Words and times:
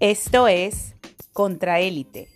Esto 0.00 0.46
es 0.46 0.94
Contraélite. 1.32 2.28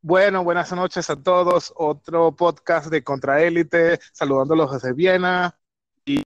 Bueno, 0.00 0.44
buenas 0.44 0.70
noches 0.70 1.10
a 1.10 1.20
todos. 1.20 1.72
Otro 1.74 2.30
podcast 2.30 2.92
de 2.92 3.02
Contraélite, 3.02 3.98
saludándolos 4.12 4.70
desde 4.74 4.92
Viena. 4.92 5.58
Y, 6.04 6.22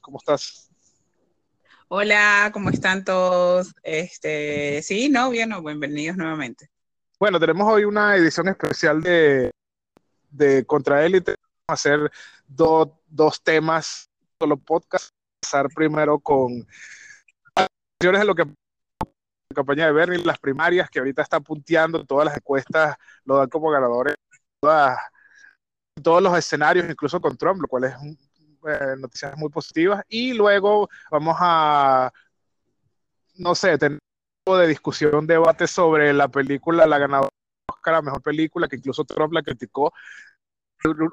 ¿Cómo 0.00 0.18
estás? 0.18 0.70
Hola, 1.88 2.50
¿cómo 2.52 2.70
están 2.70 3.04
todos? 3.04 3.74
Este, 3.82 4.80
sí, 4.82 5.08
no, 5.08 5.30
bien, 5.30 5.48
no, 5.48 5.64
bienvenidos 5.64 6.16
nuevamente. 6.16 6.70
Bueno, 7.18 7.40
tenemos 7.40 7.66
hoy 7.72 7.82
una 7.82 8.14
edición 8.14 8.46
especial 8.46 9.02
de, 9.02 9.50
de 10.30 10.64
Contraélite. 10.64 11.34
Vamos 11.66 11.66
a 11.66 11.72
hacer 11.72 12.12
dos 12.46 13.42
temas, 13.42 14.08
solo 14.38 14.56
podcast. 14.58 15.17
Empezar 15.40 15.68
primero 15.74 16.18
con 16.18 16.66
de 18.00 18.24
lo 18.24 18.34
que 18.34 18.44
la 18.44 19.54
campaña 19.54 19.86
de 19.86 19.92
Bernie, 19.92 20.24
las 20.24 20.38
primarias, 20.38 20.88
que 20.90 20.98
ahorita 20.98 21.22
está 21.22 21.40
punteando, 21.40 22.04
todas 22.04 22.26
las 22.26 22.36
encuestas 22.36 22.96
lo 23.24 23.38
dan 23.38 23.48
como 23.48 23.70
ganadores, 23.70 24.14
todas, 24.60 24.98
todos 26.02 26.22
los 26.22 26.36
escenarios, 26.36 26.88
incluso 26.88 27.20
con 27.20 27.36
Trump, 27.36 27.62
lo 27.62 27.68
cual 27.68 27.84
es 27.84 27.94
eh, 28.68 28.96
noticias 28.98 29.36
muy 29.36 29.48
positivas. 29.50 30.04
Y 30.08 30.34
luego 30.34 30.88
vamos 31.10 31.36
a, 31.40 32.12
no 33.36 33.54
sé, 33.54 33.78
tener 33.78 33.98
de 34.46 34.66
discusión, 34.66 35.26
debate 35.26 35.66
sobre 35.66 36.12
la 36.12 36.28
película, 36.28 36.86
la 36.86 36.98
ganadora 36.98 37.30
Oscar 37.70 37.94
la 37.94 38.02
mejor 38.02 38.22
película, 38.22 38.68
que 38.68 38.76
incluso 38.76 39.04
Trump 39.04 39.32
la 39.32 39.42
criticó, 39.42 39.92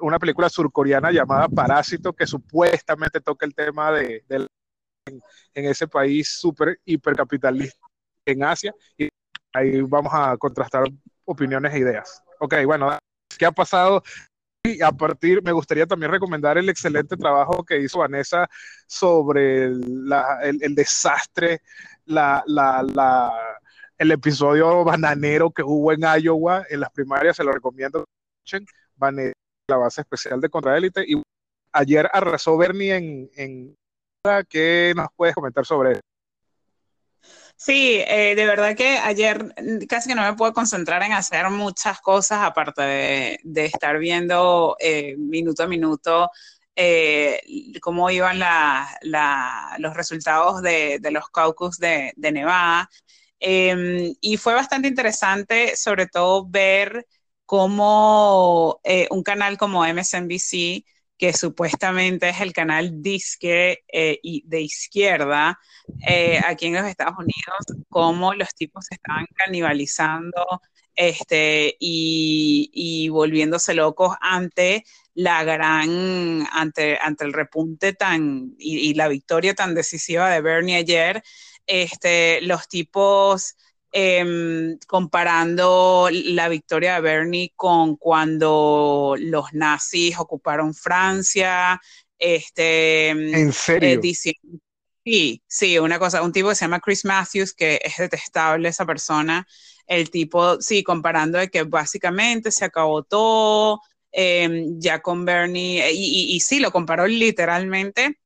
una 0.00 0.18
película 0.18 0.48
surcoreana 0.48 1.10
llamada 1.10 1.48
Parásito, 1.48 2.12
que 2.12 2.26
supuestamente 2.26 3.20
toca 3.20 3.46
el 3.46 3.54
tema 3.54 3.92
de, 3.92 4.24
en, 4.28 5.20
ese 5.54 5.88
país 5.88 6.38
súper 6.38 6.80
hipercapitalista 6.84 7.86
en 8.24 8.44
Asia, 8.44 8.74
y 8.96 9.08
ahí 9.52 9.80
vamos 9.82 10.12
a 10.14 10.36
contrastar 10.36 10.84
opiniones 11.24 11.74
e 11.74 11.78
ideas. 11.78 12.22
Ok, 12.38 12.54
bueno, 12.64 12.98
¿qué 13.38 13.46
ha 13.46 13.52
pasado? 13.52 14.02
Y 14.62 14.82
a 14.82 14.90
partir, 14.90 15.42
me 15.42 15.52
gustaría 15.52 15.86
también 15.86 16.10
recomendar 16.10 16.58
el 16.58 16.68
excelente 16.68 17.16
trabajo 17.16 17.64
que 17.64 17.80
hizo 17.80 18.00
Vanessa 18.00 18.48
sobre 18.86 19.64
el, 19.64 20.12
el 20.42 20.74
desastre 20.74 21.60
la, 22.06 22.42
la, 22.46 22.82
la, 22.82 23.32
el 23.98 24.10
episodio 24.12 24.84
bananero 24.84 25.50
que 25.50 25.62
hubo 25.62 25.92
en 25.92 26.00
Iowa 26.20 26.64
en 26.68 26.80
las 26.80 26.90
primarias, 26.90 27.36
se 27.36 27.44
lo 27.44 27.52
recomiendo. 27.52 28.04
Vanessa, 28.96 29.32
la 29.68 29.76
base 29.76 30.02
especial 30.02 30.40
de 30.40 30.48
Contraélite. 30.48 31.04
Y 31.06 31.22
ayer 31.72 32.08
arrasó 32.12 32.56
Bernie 32.56 32.94
en, 32.94 33.30
en 33.36 33.76
¿qué 34.48 34.92
nos 34.96 35.08
puedes 35.16 35.34
comentar 35.34 35.64
sobre 35.64 35.92
eso? 35.92 36.00
Sí, 37.58 38.02
eh, 38.06 38.34
de 38.34 38.44
verdad 38.44 38.76
que 38.76 38.98
ayer 38.98 39.54
casi 39.88 40.10
que 40.10 40.14
no 40.14 40.22
me 40.22 40.36
puedo 40.36 40.52
concentrar 40.52 41.02
en 41.02 41.12
hacer 41.12 41.48
muchas 41.48 42.00
cosas 42.00 42.40
aparte 42.42 42.82
de, 42.82 43.40
de 43.44 43.64
estar 43.64 43.98
viendo 43.98 44.76
eh, 44.78 45.16
minuto 45.16 45.62
a 45.62 45.66
minuto 45.66 46.30
eh, 46.78 47.40
cómo 47.80 48.10
iban 48.10 48.38
los 49.78 49.94
resultados 49.94 50.60
de, 50.60 51.00
los 51.10 51.30
caucus 51.30 51.78
de, 51.78 52.12
Nevada. 52.16 52.88
Em, 53.40 54.14
y 54.20 54.36
fue 54.36 54.54
bastante 54.54 54.88
interesante, 54.88 55.74
sobre 55.76 56.06
todo, 56.06 56.46
ver 56.46 57.06
cómo 57.46 58.80
eh, 58.84 59.08
un 59.10 59.22
canal 59.22 59.56
como 59.58 59.84
MSNBC, 59.84 60.84
que 61.18 61.32
supuestamente 61.32 62.28
es 62.28 62.40
el 62.40 62.52
canal 62.52 63.02
disque 63.02 63.84
eh, 63.88 64.18
y 64.22 64.42
de 64.46 64.60
izquierda 64.60 65.58
aquí 66.46 66.66
en 66.66 66.74
los 66.74 66.84
Estados 66.84 67.16
Unidos, 67.18 67.84
cómo 67.88 68.34
los 68.34 68.54
tipos 68.54 68.86
estaban 68.90 69.26
canibalizando 69.34 70.60
este, 70.96 71.76
y, 71.78 72.70
y 72.72 73.08
volviéndose 73.10 73.74
locos 73.74 74.16
ante 74.20 74.84
la 75.14 75.44
gran, 75.44 76.46
ante, 76.52 76.98
ante 77.00 77.24
el 77.24 77.32
repunte 77.32 77.92
tan 77.92 78.54
y, 78.58 78.94
la 78.94 79.08
victoria 79.08 79.54
tan 79.54 79.74
decisiva 79.74 80.30
de 80.30 80.40
Bernie 80.40 80.76
ayer, 80.76 81.22
este, 81.66 82.40
los 82.42 82.68
tipos 82.68 83.56
em, 83.96 84.78
comparando 84.86 86.08
la 86.10 86.48
victoria 86.48 86.94
de 86.94 87.00
Bernie 87.00 87.52
con 87.56 87.96
cuando 87.96 89.14
los 89.18 89.52
nazis 89.52 90.18
ocuparon 90.18 90.74
Francia, 90.74 91.80
este, 92.18 93.10
¿En 93.10 93.52
serio? 93.52 94.00
Eh, 94.02 94.14
sí, 95.04 95.42
sí, 95.46 95.78
una 95.78 95.98
cosa, 95.98 96.22
un 96.22 96.32
tipo 96.32 96.48
que 96.48 96.54
se 96.54 96.64
llama 96.64 96.80
Chris 96.80 97.04
Matthews, 97.04 97.54
que 97.54 97.80
es 97.82 97.96
detestable 97.96 98.68
esa 98.68 98.84
persona, 98.84 99.46
el 99.86 100.10
tipo, 100.10 100.60
sí, 100.60 100.82
comparando 100.82 101.38
de 101.38 101.48
que 101.48 101.62
básicamente 101.62 102.50
se 102.50 102.64
acabó 102.64 103.02
todo, 103.02 103.80
Em, 104.18 104.80
ya 104.80 105.02
con 105.02 105.26
Bernie, 105.26 105.86
eh, 105.86 105.92
y, 105.92 106.40
sí, 106.40 106.58
lo 106.58 106.72
comparó 106.72 107.06
literalmente 107.06 108.18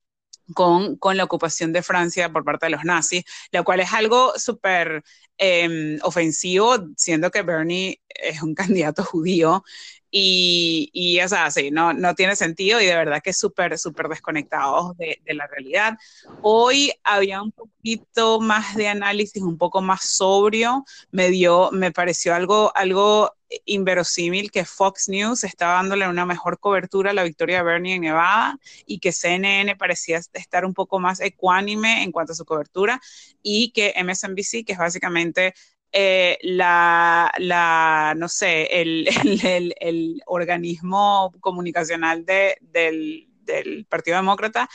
con, 0.55 0.97
con, 0.97 1.17
la 1.17 1.25
ocupación 1.25 1.73
de 1.73 1.83
Francia 1.83 2.33
por 2.33 2.45
parte 2.45 2.67
de 2.67 2.71
los 2.71 2.85
nazis, 2.85 3.25
lo 3.53 3.65
cual 3.65 3.81
es 3.81 3.93
algo 3.93 4.33
súper 4.37 5.03
em, 5.39 5.99
ofensivo, 6.03 6.77
siendo 6.97 7.31
que 7.31 7.43
Bernie 7.43 8.01
es 8.09 8.43
un 8.43 8.55
candidato 8.55 9.05
judío 9.05 9.65
y, 10.11 10.91
y 10.93 11.21
o 11.21 11.29
sea, 11.29 11.51
sí, 11.51 11.71
no, 11.71 11.93
no 11.93 12.15
tiene 12.15 12.37
sentido 12.37 12.81
y 12.81 12.87
de 12.87 12.97
verdad 12.97 13.23
que 13.23 13.33
súper, 13.33 13.79
súper 13.79 14.09
desconectados 14.09 14.97
de, 14.97 15.21
de, 15.25 15.35
la 15.35 15.47
realidad. 15.47 15.99
Hoy 16.43 16.93
había 17.05 17.43
un 17.43 17.53
poquito 17.53 18.41
más 18.41 18.75
de 18.75 18.89
análisis, 18.89 19.43
un 19.43 19.59
poco 19.59 19.81
más 19.83 20.03
sobrio, 20.03 20.85
me 21.11 21.29
dio, 21.31 21.71
me 21.73 21.93
pareció 21.93 22.35
algo, 22.35 22.73
algo 22.75 23.33
inverosímil 23.65 24.51
que 24.51 24.65
Fox 24.65 25.09
News 25.09 25.45
estaba 25.45 25.75
dándole 25.75 26.09
una 26.09 26.27
mejor 26.27 26.59
cobertura 26.61 27.11
a 27.11 27.15
la 27.15 27.25
victoria 27.25 27.59
de 27.59 27.63
Bernie 27.65 27.95
en 27.95 28.03
Nevada 28.03 28.59
y 28.87 28.99
que 28.99 29.13
CNN 29.13 29.77
parecía 29.77 30.19
estar 30.19 30.65
un 30.65 30.75
poco 30.75 30.99
más 31.01 31.21
ecuánime 31.21 32.03
en 32.03 32.13
cuanto 32.13 32.33
a 32.33 32.37
su 32.37 32.45
cobertura 32.45 33.01
y 33.43 33.73
que 33.73 33.95
MSNBC, 34.03 34.65
que 34.65 34.73
es 34.73 34.79
básicamente 34.79 35.55
eh, 35.93 36.39
la, 36.43 37.33
la, 37.39 38.15
no 38.17 38.29
sé, 38.29 38.65
el, 38.81 39.09
el, 39.45 39.75
el, 39.81 40.23
organismo 40.27 41.33
comunicacional 41.41 42.25
de, 42.25 42.57
del, 42.61 43.29
del 43.43 43.87
Partido 43.87 44.17
Demócrata, 44.17 44.69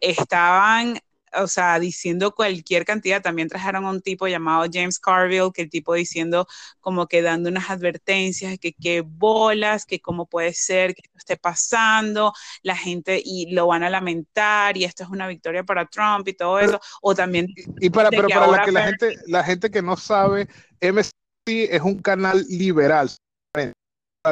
estaban 0.00 0.98
o 1.34 1.46
sea, 1.46 1.78
diciendo 1.78 2.34
cualquier 2.34 2.84
cantidad. 2.84 3.22
También 3.22 3.48
trajeron 3.48 3.84
a 3.84 3.90
un 3.90 4.00
tipo 4.00 4.26
llamado 4.28 4.66
James 4.72 4.98
Carville, 4.98 5.50
que 5.52 5.62
el 5.62 5.70
tipo 5.70 5.94
diciendo 5.94 6.46
como 6.80 7.06
que 7.06 7.22
dando 7.22 7.48
unas 7.48 7.70
advertencias, 7.70 8.58
que 8.58 8.72
qué 8.72 9.02
bolas, 9.02 9.86
que 9.86 10.00
cómo 10.00 10.26
puede 10.26 10.52
ser 10.52 10.94
que 10.94 11.02
esto 11.04 11.18
esté 11.18 11.36
pasando, 11.36 12.32
la 12.62 12.76
gente 12.76 13.20
y 13.24 13.52
lo 13.52 13.66
van 13.66 13.82
a 13.82 13.90
lamentar 13.90 14.76
y 14.76 14.84
esto 14.84 15.04
es 15.04 15.10
una 15.10 15.26
victoria 15.26 15.64
para 15.64 15.86
Trump 15.86 16.26
y 16.28 16.34
todo 16.34 16.58
eso. 16.58 16.80
O 17.02 17.14
también... 17.14 17.46
Y, 17.80 17.90
para, 17.90 18.10
pero 18.10 18.28
para 18.28 18.46
la, 18.46 18.64
que 18.64 18.72
la, 18.72 18.84
gente, 18.84 19.16
la 19.26 19.44
gente 19.44 19.70
que 19.70 19.82
no 19.82 19.96
sabe, 19.96 20.48
MSC 20.80 21.10
es 21.46 21.82
un 21.82 21.98
canal 21.98 22.44
liberal 22.48 23.10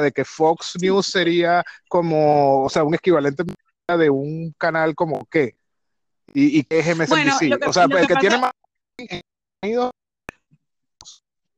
de 0.00 0.12
que 0.12 0.24
Fox 0.24 0.74
News 0.80 1.06
sería 1.06 1.62
como, 1.88 2.64
o 2.64 2.68
sea, 2.68 2.84
un 2.84 2.94
equivalente 2.94 3.44
de 3.86 4.10
un 4.10 4.52
canal 4.58 4.94
como 4.94 5.26
qué, 5.26 5.56
¿Y, 6.32 6.60
y 6.60 6.64
qué 6.64 6.78
es 6.80 6.96
MSNBC? 6.96 7.66
o 7.66 7.72
sea, 7.72 7.84
el 7.84 8.06
que 8.06 8.16
tiene 8.16 8.38
más 8.38 8.50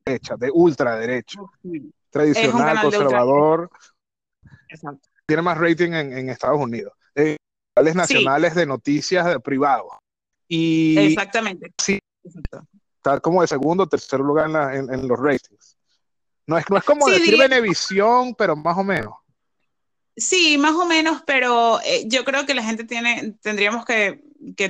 derecha, 0.04 0.36
de 0.36 0.50
ultraderecha, 0.52 1.40
tradicional, 2.10 2.80
conservador, 2.82 3.70
tiene 5.26 5.42
más 5.42 5.58
rating 5.58 5.92
en, 5.92 6.28
Estados 6.30 6.60
Unidos. 6.60 6.92
Eh, 7.14 7.36
nacionales 7.94 8.54
de 8.54 8.66
noticias 8.66 9.26
de 9.26 9.40
privados. 9.40 9.92
Y 10.48 10.96
Exactamente. 10.98 11.72
Sí, 11.78 11.98
está 12.96 13.20
como 13.20 13.42
de 13.42 13.48
segundo 13.48 13.84
o 13.84 13.88
tercer 13.88 14.20
lugar 14.20 14.48
en, 14.74 15.08
los 15.08 15.18
ratings. 15.18 15.76
No 16.46 16.56
es, 16.56 16.70
no 16.70 16.76
es 16.76 16.84
como 16.84 17.08
decir 17.08 17.36
Venevisión, 17.36 18.34
pero 18.34 18.54
más 18.54 18.78
o 18.78 18.84
menos. 18.84 19.14
Sí, 20.16 20.56
más 20.56 20.74
o 20.74 20.86
menos, 20.86 21.22
pero 21.26 21.78
eh, 21.82 22.04
yo 22.06 22.24
creo 22.24 22.46
que 22.46 22.54
la 22.54 22.62
gente 22.62 22.84
tiene, 22.84 23.36
tendríamos 23.42 23.84
que, 23.84 24.22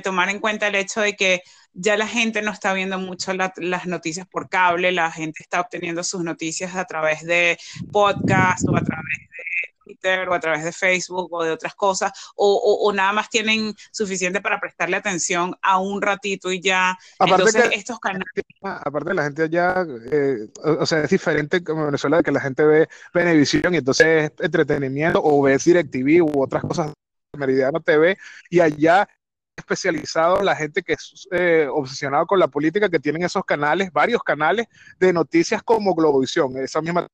tomar 0.03 0.29
en 0.29 0.39
cuenta 0.39 0.67
el 0.67 0.75
hecho 0.75 1.01
de 1.01 1.15
que 1.15 1.41
ya 1.73 1.95
la 1.97 2.07
gente 2.07 2.41
no 2.41 2.51
está 2.51 2.73
viendo 2.73 2.97
mucho 2.97 3.33
las 3.33 3.85
noticias 3.85 4.27
por 4.27 4.49
cable, 4.49 4.91
la 4.91 5.11
gente 5.11 5.43
está 5.43 5.61
obteniendo 5.61 6.03
sus 6.03 6.23
noticias 6.23 6.75
a 6.75 6.85
través 6.85 7.23
de 7.23 7.57
podcast 7.91 8.67
o 8.67 8.75
a 8.75 8.81
través 8.81 9.17
de 9.29 9.67
Twitter 9.87 10.27
o 10.27 10.33
a 10.33 10.39
través 10.39 10.63
de 10.63 10.71
Facebook 10.71 11.31
o 11.31 11.43
de 11.43 11.51
otras 11.51 11.75
cosas, 11.75 12.11
o, 12.35 12.91
nada 12.93 13.13
más 13.13 13.29
tienen 13.29 13.73
suficiente 13.91 14.41
para 14.41 14.59
prestarle 14.59 14.97
atención 14.97 15.55
a 15.61 15.79
un 15.79 16.01
ratito 16.01 16.51
y 16.51 16.61
ya. 16.61 16.97
Aparte 17.19 17.43
Entonces, 17.43 17.69
estos 17.73 17.99
canales. 17.99 18.25
Aparte, 18.61 19.13
la 19.13 19.23
gente 19.23 19.43
allá, 19.43 19.85
eh, 20.11 20.47
o, 20.63 20.85
sea, 20.85 21.01
es 21.01 21.09
diferente 21.09 21.63
como 21.63 21.81
en 21.81 21.87
Venezuela, 21.87 22.23
que 22.23 22.31
la 22.31 22.41
gente 22.41 22.63
ve 22.63 22.89
Venevisión 23.13 23.73
y 23.73 23.77
entonces 23.77 24.31
es 24.31 24.45
entretenimiento, 24.45 25.21
o 25.23 25.41
ves 25.41 25.63
DirecTV 25.63 26.23
u 26.23 26.41
otras 26.41 26.63
cosas, 26.63 26.91
Meridiano 27.37 27.79
TV, 27.81 28.17
y 28.49 28.59
allá 28.59 29.07
especializado 29.57 30.41
la 30.43 30.55
gente 30.55 30.83
que 30.83 30.93
es 30.93 31.27
eh, 31.31 31.67
obsesionado 31.69 32.25
con 32.25 32.39
la 32.39 32.47
política, 32.47 32.89
que 32.89 32.99
tienen 32.99 33.23
esos 33.23 33.43
canales, 33.43 33.91
varios 33.91 34.21
canales 34.23 34.67
de 34.99 35.11
noticias 35.11 35.63
como 35.63 35.95
Globovisión, 35.95 36.55
esa 36.57 36.81
misma 36.81 37.07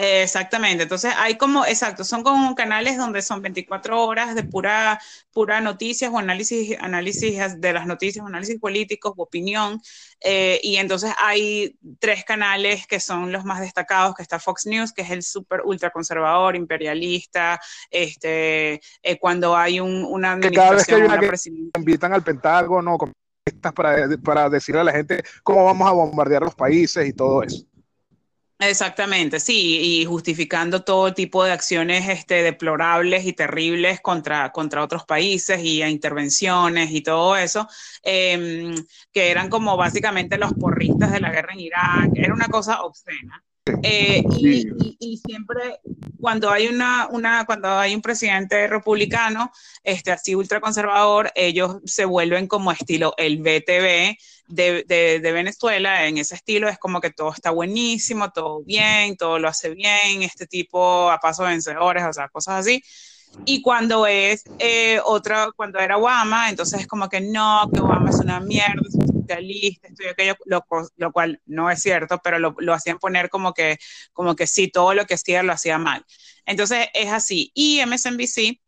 Exactamente, 0.00 0.84
entonces 0.84 1.12
hay 1.16 1.36
como, 1.36 1.66
exacto, 1.66 2.04
son 2.04 2.22
como 2.22 2.54
canales 2.54 2.96
donde 2.96 3.20
son 3.20 3.42
24 3.42 4.00
horas 4.04 4.36
de 4.36 4.44
pura, 4.44 5.00
pura 5.32 5.60
noticias 5.60 6.12
o 6.12 6.18
análisis, 6.18 6.76
análisis 6.78 7.60
de 7.60 7.72
las 7.72 7.84
noticias, 7.84 8.24
análisis 8.24 8.60
políticos, 8.60 9.14
opinión, 9.16 9.82
eh, 10.20 10.60
y 10.62 10.76
entonces 10.76 11.12
hay 11.18 11.76
tres 11.98 12.24
canales 12.24 12.86
que 12.86 13.00
son 13.00 13.32
los 13.32 13.44
más 13.44 13.60
destacados, 13.60 14.14
que 14.14 14.22
está 14.22 14.38
Fox 14.38 14.66
News, 14.66 14.92
que 14.92 15.02
es 15.02 15.10
el 15.10 15.24
súper 15.24 15.62
ultra 15.64 15.90
conservador, 15.90 16.54
imperialista, 16.54 17.60
este, 17.90 18.80
eh, 19.02 19.18
cuando 19.18 19.56
hay 19.56 19.80
un, 19.80 20.04
una 20.04 20.32
administración, 20.32 21.00
que 21.00 21.06
cada 21.08 21.20
vez 21.20 21.42
que, 21.42 21.78
invitan 21.78 22.12
al 22.12 22.22
Pentágono 22.22 22.96
para, 23.74 24.08
para 24.22 24.48
decirle 24.48 24.82
a 24.82 24.84
la 24.84 24.92
gente 24.92 25.24
cómo 25.42 25.64
vamos 25.64 25.88
a 25.88 25.92
bombardear 25.92 26.42
los 26.42 26.54
países 26.54 27.04
y 27.04 27.12
todo 27.12 27.42
eso. 27.42 27.67
Exactamente, 28.60 29.38
sí, 29.38 30.00
y 30.02 30.04
justificando 30.04 30.82
todo 30.82 31.14
tipo 31.14 31.44
de 31.44 31.52
acciones 31.52 32.08
este, 32.08 32.42
deplorables 32.42 33.24
y 33.24 33.32
terribles 33.32 34.00
contra, 34.00 34.50
contra 34.50 34.82
otros 34.82 35.04
países 35.04 35.62
y 35.62 35.80
a 35.82 35.88
intervenciones 35.88 36.90
y 36.90 37.00
todo 37.02 37.36
eso, 37.36 37.68
em, 38.02 38.74
que 39.12 39.30
eran 39.30 39.48
como 39.48 39.76
básicamente 39.76 40.38
los 40.38 40.54
porristas 40.54 41.12
de 41.12 41.20
la 41.20 41.30
guerra 41.30 41.52
en 41.52 41.60
Irak, 41.60 42.10
era 42.14 42.34
una 42.34 42.48
cosa 42.48 42.82
obscena. 42.82 43.44
Eh, 43.82 44.22
y, 44.38 45.16
siempre 45.18 45.80
cuando 46.20 46.50
hay 46.50 46.68
una, 46.68 47.08
una, 47.10 47.44
cuando 47.44 47.68
hay 47.68 47.94
un 47.94 48.02
presidente 48.02 48.66
republicano, 48.66 49.50
este, 49.82 50.12
así 50.12 50.34
ultraconservador, 50.34 51.30
ellos 51.34 51.78
se 51.84 52.04
vuelven 52.04 52.46
como 52.46 52.72
estilo 52.72 53.14
el 53.16 53.38
BTV 53.38 54.16
de, 54.48 54.84
de, 54.86 55.20
de, 55.20 55.32
Venezuela, 55.32 56.06
en 56.06 56.18
ese 56.18 56.34
estilo 56.34 56.68
es 56.68 56.78
como 56.78 57.00
que 57.00 57.10
todo 57.10 57.32
está 57.32 57.50
buenísimo, 57.50 58.30
todo 58.30 58.62
bien, 58.62 59.16
todo 59.16 59.38
lo 59.38 59.48
hace 59.48 59.70
bien, 59.70 60.22
este 60.22 60.46
tipo 60.46 61.10
a 61.10 61.18
paso 61.18 61.44
vencedores, 61.44 62.04
o 62.04 62.12
sea, 62.12 62.28
cosas 62.28 62.60
así. 62.60 62.82
Y 63.44 63.62
cuando 63.62 64.06
es 64.06 64.44
eh, 64.58 65.00
otra, 65.04 65.50
cuando 65.54 65.78
era 65.78 65.98
Obama, 65.98 66.48
entonces 66.48 66.80
es 66.80 66.86
como 66.86 67.08
que 67.08 67.20
no, 67.20 67.68
que 67.72 67.80
Obama 67.80 68.10
es 68.10 68.16
una 68.16 68.40
mierda, 68.40 68.82
es 69.32 69.38
socialista, 69.38 69.88
esto 69.88 70.02
y 70.04 70.08
aquello, 70.08 70.36
lo, 70.44 70.64
lo, 70.96 71.12
cual 71.12 71.40
no 71.46 71.70
es 71.70 71.80
cierto, 71.80 72.20
pero 72.22 72.38
lo, 72.38 72.54
lo, 72.58 72.74
hacían 72.74 72.98
poner 72.98 73.28
como 73.30 73.54
que, 73.54 73.78
como 74.12 74.36
que 74.36 74.46
sí, 74.46 74.68
todo 74.68 74.94
lo 74.94 75.06
que 75.06 75.14
hacía 75.14 75.42
lo 75.42 75.52
hacía 75.52 75.78
mal. 75.78 76.04
Entonces 76.46 76.88
es 76.94 77.10
así. 77.12 77.50
Y 77.54 77.80
MSNBC 77.84 78.60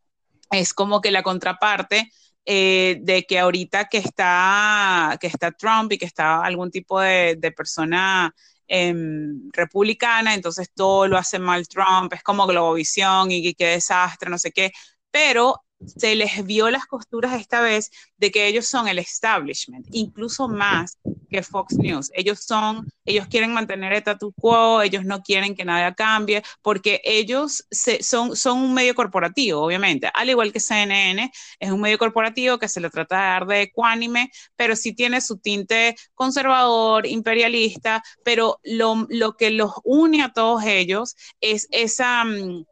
es 0.50 0.74
como 0.74 1.00
que 1.00 1.10
la 1.10 1.22
contraparte 1.22 2.10
eh, 2.44 2.98
de 3.02 3.24
que 3.24 3.38
ahorita 3.38 3.86
que 3.88 3.98
está, 3.98 5.16
que 5.20 5.26
está 5.26 5.52
Trump 5.52 5.92
y 5.92 5.98
que 5.98 6.06
está 6.06 6.44
algún 6.44 6.70
tipo 6.70 7.00
de, 7.00 7.36
de 7.36 7.52
persona 7.52 8.34
Em, 8.72 9.50
republicana, 9.52 10.32
entonces 10.32 10.70
todo 10.72 11.08
lo 11.08 11.18
hace 11.18 11.40
mal 11.40 11.66
Trump, 11.66 12.12
es 12.12 12.22
como 12.22 12.46
Globovisión 12.46 13.28
y 13.32 13.52
qué 13.54 13.66
desastre, 13.66 14.30
no 14.30 14.38
sé 14.38 14.52
qué, 14.52 14.70
pero 15.10 15.64
se 15.84 16.14
les 16.14 16.44
vio 16.44 16.70
las 16.70 16.86
costuras 16.86 17.40
esta 17.40 17.60
vez 17.60 17.90
de 18.16 18.30
que 18.30 18.46
ellos 18.46 18.66
son 18.66 18.88
el 18.88 18.98
establishment, 18.98 19.86
incluso 19.90 20.48
más 20.48 20.98
que 21.30 21.42
Fox 21.42 21.76
News. 21.78 22.10
Ellos 22.14 22.40
son, 22.40 22.88
ellos 23.04 23.26
quieren 23.28 23.52
mantener 23.52 23.92
el 23.92 23.98
status 23.98 24.32
quo, 24.36 24.82
ellos 24.82 25.04
no 25.04 25.22
quieren 25.22 25.54
que 25.54 25.64
nada 25.64 25.94
cambie, 25.94 26.42
porque 26.62 27.00
ellos 27.04 27.64
son, 28.00 28.36
son 28.36 28.58
un 28.58 28.74
medio 28.74 28.94
corporativo, 28.94 29.62
obviamente, 29.62 30.10
al 30.12 30.28
igual 30.28 30.52
que 30.52 30.60
CNN, 30.60 31.30
es 31.58 31.70
un 31.70 31.80
medio 31.80 31.98
corporativo 31.98 32.58
que 32.58 32.68
se 32.68 32.80
le 32.80 32.90
trata 32.90 33.16
de 33.16 33.22
dar 33.22 33.46
de 33.46 33.62
ecuánime, 33.62 34.30
pero 34.56 34.76
sí 34.76 34.92
tiene 34.92 35.20
su 35.20 35.38
tinte 35.38 35.96
conservador, 36.14 37.06
imperialista, 37.06 38.02
pero 38.24 38.58
lo, 38.64 39.06
lo 39.08 39.36
que 39.36 39.50
los 39.50 39.72
une 39.84 40.22
a 40.22 40.32
todos 40.32 40.64
ellos 40.64 41.16
es 41.40 41.68
esa... 41.70 42.24
Mm, 42.24 42.64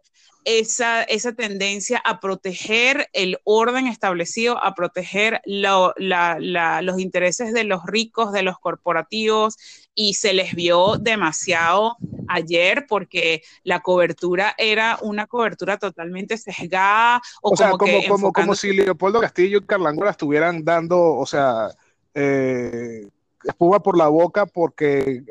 esa, 0.48 1.02
esa 1.02 1.32
tendencia 1.32 2.00
a 2.02 2.20
proteger 2.20 3.08
el 3.12 3.38
orden 3.44 3.86
establecido, 3.86 4.56
a 4.64 4.74
proteger 4.74 5.42
los 5.44 6.98
intereses 6.98 7.52
de 7.52 7.64
los 7.64 7.84
ricos, 7.84 8.32
de 8.32 8.42
los 8.42 8.58
corporativos, 8.58 9.58
y 9.94 10.14
se 10.14 10.32
les 10.32 10.54
vio 10.54 10.96
demasiado 10.96 11.98
ayer 12.28 12.86
porque 12.88 13.42
la 13.62 13.80
cobertura 13.80 14.54
era 14.56 14.98
una 15.02 15.26
cobertura 15.26 15.76
totalmente 15.76 16.38
sesgada. 16.38 17.20
O, 17.42 17.54
sea, 17.54 17.72
como, 17.72 18.32
como, 18.32 18.54
si 18.54 18.72
Leopoldo 18.72 19.20
Castillo 19.20 19.58
y 19.58 19.66
Carlangora 19.66 20.12
estuvieran 20.12 20.64
dando, 20.64 21.14
o 21.14 21.26
sea, 21.26 21.68
eh, 22.14 23.06
espuma 23.44 23.82
por 23.82 23.98
la 23.98 24.08
boca 24.08 24.46
porque 24.46 25.24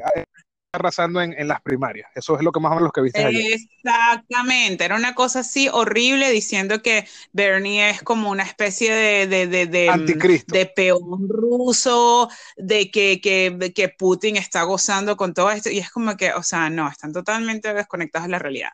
arrasando 0.77 1.21
en, 1.21 1.47
las 1.47 1.61
primarias. 1.61 2.09
Eso 2.15 2.35
es 2.37 2.43
lo 2.43 2.51
que 2.51 2.59
más 2.59 2.71
o 2.71 2.75
menos 2.75 2.91
que 2.91 3.01
viste 3.01 3.23
ayer. 3.23 3.53
Exactamente, 3.53 4.85
era 4.85 4.95
una 4.95 5.13
cosa 5.15 5.39
así 5.39 5.69
horrible 5.69 6.31
diciendo 6.31 6.81
que 6.81 7.07
Bernie 7.31 7.89
es 7.89 8.01
como 8.01 8.31
una 8.31 8.43
especie 8.43 8.93
de, 8.93 9.27
de, 9.27 9.47
de, 9.47 9.65
de, 9.67 9.89
Anticristo. 9.89 10.53
de 10.53 10.65
peón 10.65 11.27
ruso, 11.29 12.29
de 12.55 12.89
que, 12.91 13.19
que, 13.21 13.73
que 13.75 13.89
Putin 13.89 14.37
está 14.37 14.63
gozando 14.63 15.17
con 15.17 15.33
todo 15.33 15.51
esto. 15.51 15.69
Y 15.69 15.79
es 15.79 15.89
como 15.89 16.15
que, 16.17 16.31
o 16.33 16.43
sea, 16.43 16.69
no, 16.69 16.89
están 16.89 17.13
totalmente 17.13 17.73
desconectados 17.73 18.27
de 18.27 18.31
la 18.31 18.39
realidad. 18.39 18.71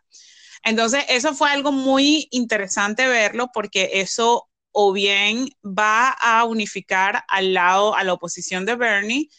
Entonces, 0.64 1.04
eso 1.10 1.34
fue 1.34 1.50
algo 1.50 1.72
muy 1.72 2.28
interesante 2.32 3.08
verlo 3.08 3.50
porque 3.54 3.92
eso 3.96 4.48
o 4.72 4.92
bien 4.92 5.50
va 5.64 6.10
a 6.10 6.44
unificar 6.46 7.24
al 7.28 7.54
lado, 7.54 7.96
a 7.96 8.04
la 8.04 8.14
oposición 8.14 8.66
de 8.66 8.76
Bernie, 8.76 9.30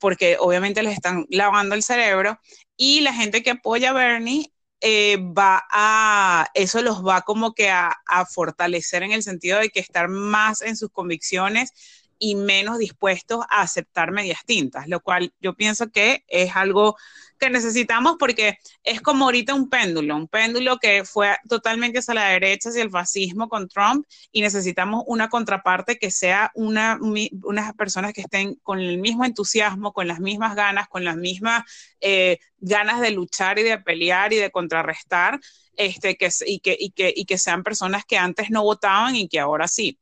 porque 0.00 0.36
obviamente 0.40 0.82
les 0.82 0.94
están 0.94 1.26
lavando 1.30 1.74
el 1.74 1.82
cerebro 1.82 2.38
y 2.76 3.00
la 3.00 3.12
gente 3.14 3.42
que 3.42 3.50
apoya 3.50 3.90
a 3.90 3.94
Bernie 3.94 4.52
eh, 4.80 5.16
va 5.16 5.64
a, 5.70 6.48
eso 6.54 6.82
los 6.82 7.04
va 7.04 7.22
como 7.22 7.54
que 7.54 7.70
a, 7.70 7.96
a, 8.06 8.26
fortalecer 8.26 9.02
en 9.02 9.12
el 9.12 9.22
sentido 9.22 9.58
de 9.58 9.70
que 9.70 9.80
estar 9.80 10.08
más 10.08 10.60
en 10.60 10.76
sus 10.76 10.90
convicciones 10.90 11.72
y 12.18 12.34
menos 12.34 12.78
dispuestos 12.78 13.44
a 13.50 13.62
aceptar 13.62 14.12
medias 14.12 14.44
tintas, 14.44 14.88
lo 14.88 15.00
cual 15.00 15.32
yo 15.40 15.54
pienso 15.54 15.90
que 15.90 16.24
es 16.28 16.54
algo 16.56 16.96
que 17.38 17.50
necesitamos 17.50 18.16
porque 18.18 18.58
es 18.82 19.00
como 19.00 19.26
ahorita 19.26 19.54
un 19.54 19.68
péndulo, 19.68 20.16
un 20.16 20.28
péndulo 20.28 20.78
que 20.78 21.04
fue 21.04 21.36
totalmente 21.48 21.98
hacia 21.98 22.14
la 22.14 22.28
derecha, 22.28 22.70
hacia 22.70 22.82
el 22.82 22.90
fascismo 22.90 23.48
con 23.48 23.68
Trump 23.68 24.06
y 24.32 24.40
necesitamos 24.40 25.04
una 25.06 25.28
contraparte 25.28 25.98
que 25.98 26.10
sea 26.10 26.50
una, 26.54 26.98
unas 27.42 27.74
personas 27.74 28.12
que 28.12 28.22
estén 28.22 28.54
con 28.62 28.80
el 28.80 28.98
mismo 28.98 29.24
entusiasmo, 29.24 29.92
con 29.92 30.08
las 30.08 30.20
mismas 30.20 30.54
ganas, 30.54 30.88
con 30.88 31.04
las 31.04 31.16
mismas 31.16 31.64
eh, 32.00 32.38
ganas 32.58 33.00
de 33.00 33.10
luchar 33.10 33.58
y 33.58 33.62
de 33.62 33.78
pelear 33.78 34.32
y 34.32 34.36
de 34.36 34.50
contrarrestar, 34.50 35.38
este, 35.76 36.16
que, 36.16 36.30
y, 36.46 36.60
que, 36.60 36.76
y, 36.78 36.90
que, 36.90 37.12
y 37.14 37.24
que 37.26 37.38
sean 37.38 37.62
personas 37.62 38.04
que 38.04 38.16
antes 38.16 38.50
no 38.50 38.62
votaban 38.62 39.14
y 39.14 39.28
que 39.28 39.40
ahora 39.40 39.68
sí. 39.68 39.98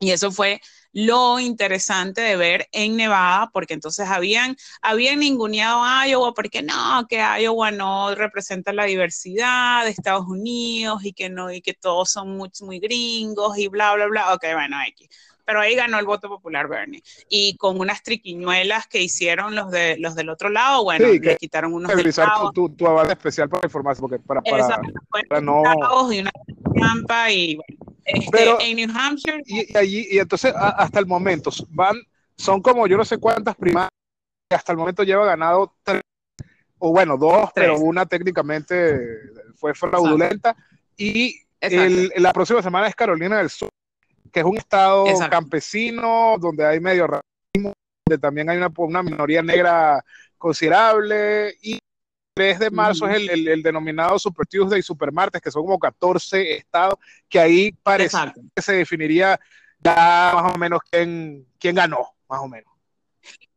Y 0.00 0.12
eso 0.12 0.30
fue 0.30 0.60
lo 0.92 1.38
interesante 1.38 2.20
de 2.20 2.36
ver 2.36 2.68
en 2.72 2.96
Nevada, 2.96 3.50
porque 3.52 3.74
entonces 3.74 4.08
habían, 4.08 4.56
habían 4.82 5.20
ninguneado 5.20 5.82
a 5.82 6.06
Iowa, 6.08 6.32
porque 6.34 6.62
no, 6.62 7.06
que 7.08 7.22
Iowa 7.40 7.70
no 7.70 8.14
representa 8.14 8.72
la 8.72 8.84
diversidad 8.84 9.84
de 9.84 9.90
Estados 9.90 10.26
Unidos 10.26 11.04
y 11.04 11.12
que 11.12 11.28
no, 11.28 11.52
y 11.52 11.60
que 11.60 11.74
todos 11.74 12.10
son 12.10 12.36
muy, 12.36 12.50
muy 12.62 12.78
gringos 12.80 13.58
y 13.58 13.68
bla, 13.68 13.94
bla, 13.94 14.06
bla. 14.06 14.34
Ok, 14.34 14.44
bueno, 14.54 14.76
X. 14.88 15.08
Pero 15.44 15.60
ahí 15.60 15.74
ganó 15.74 15.98
el 15.98 16.04
voto 16.04 16.28
popular 16.28 16.68
Bernie. 16.68 17.02
Y 17.30 17.56
con 17.56 17.80
unas 17.80 18.02
triquiñuelas 18.02 18.86
que 18.86 19.00
hicieron 19.00 19.54
los, 19.54 19.70
de, 19.70 19.96
los 19.98 20.14
del 20.14 20.28
otro 20.28 20.50
lado, 20.50 20.84
bueno, 20.84 21.06
le 21.08 21.36
quitaron 21.38 21.72
unos 21.72 21.90
utilizar 21.90 22.28
tu, 22.52 22.68
tu, 22.68 22.76
tu 22.76 23.00
especial 23.00 23.48
para 23.48 23.66
informarse, 23.66 24.02
porque 24.02 24.18
para, 24.18 24.42
para, 24.42 24.78
para 25.26 25.40
no... 25.40 25.62
Y 26.12 26.20
una 26.20 26.30
trampa 26.74 27.30
y 27.30 27.56
bueno 27.56 27.77
este, 28.08 28.70
en 28.70 28.76
New 28.76 28.96
Hampshire. 28.96 29.42
Y, 29.44 29.76
allí, 29.76 30.06
y 30.10 30.18
entonces 30.18 30.52
hasta 30.56 30.98
el 30.98 31.06
momento 31.06 31.50
van, 31.68 31.96
son 32.36 32.62
como 32.62 32.86
yo 32.86 32.96
no 32.96 33.04
sé 33.04 33.18
cuántas 33.18 33.54
primarias, 33.56 33.90
hasta 34.50 34.72
el 34.72 34.78
momento 34.78 35.02
lleva 35.02 35.26
ganado 35.26 35.74
tres, 35.82 36.02
o 36.78 36.90
bueno, 36.90 37.16
dos, 37.16 37.50
pero 37.54 37.78
una 37.78 38.06
técnicamente 38.06 38.98
fue 39.56 39.74
fraudulenta. 39.74 40.56
Y 40.96 41.34
el, 41.60 42.12
la 42.16 42.32
próxima 42.32 42.62
semana 42.62 42.86
es 42.86 42.94
Carolina 42.94 43.38
del 43.38 43.50
Sur, 43.50 43.68
que 44.32 44.40
es 44.40 44.46
un 44.46 44.56
estado 44.56 45.04
campesino 45.28 46.36
donde 46.38 46.64
hay 46.64 46.80
medio 46.80 47.06
racismo, 47.06 47.74
donde 48.06 48.20
también 48.20 48.48
hay 48.48 48.56
una, 48.56 48.72
una 48.76 49.02
minoría 49.02 49.42
negra 49.42 50.02
considerable 50.38 51.56
y 51.60 51.78
3 52.38 52.58
de 52.60 52.70
marzo 52.70 53.08
es 53.08 53.16
el, 53.16 53.48
el, 53.48 53.62
denominado 53.64 54.16
Super 54.16 54.46
Tuesday 54.46 54.78
y 54.78 54.82
Super 54.82 55.10
Martes, 55.10 55.42
que 55.42 55.50
son 55.50 55.62
como 55.64 55.76
14 55.76 56.54
estados, 56.56 56.94
que 57.28 57.40
ahí 57.40 57.72
parece 57.82 58.16
que 58.54 58.62
se 58.62 58.74
definiría 58.74 59.40
ya 59.80 60.30
más 60.34 60.54
o 60.54 60.56
menos 60.56 60.78
quién, 60.88 61.44
quién 61.58 61.74
ganó, 61.74 62.14
más 62.28 62.40
o 62.40 62.46
menos. 62.46 62.72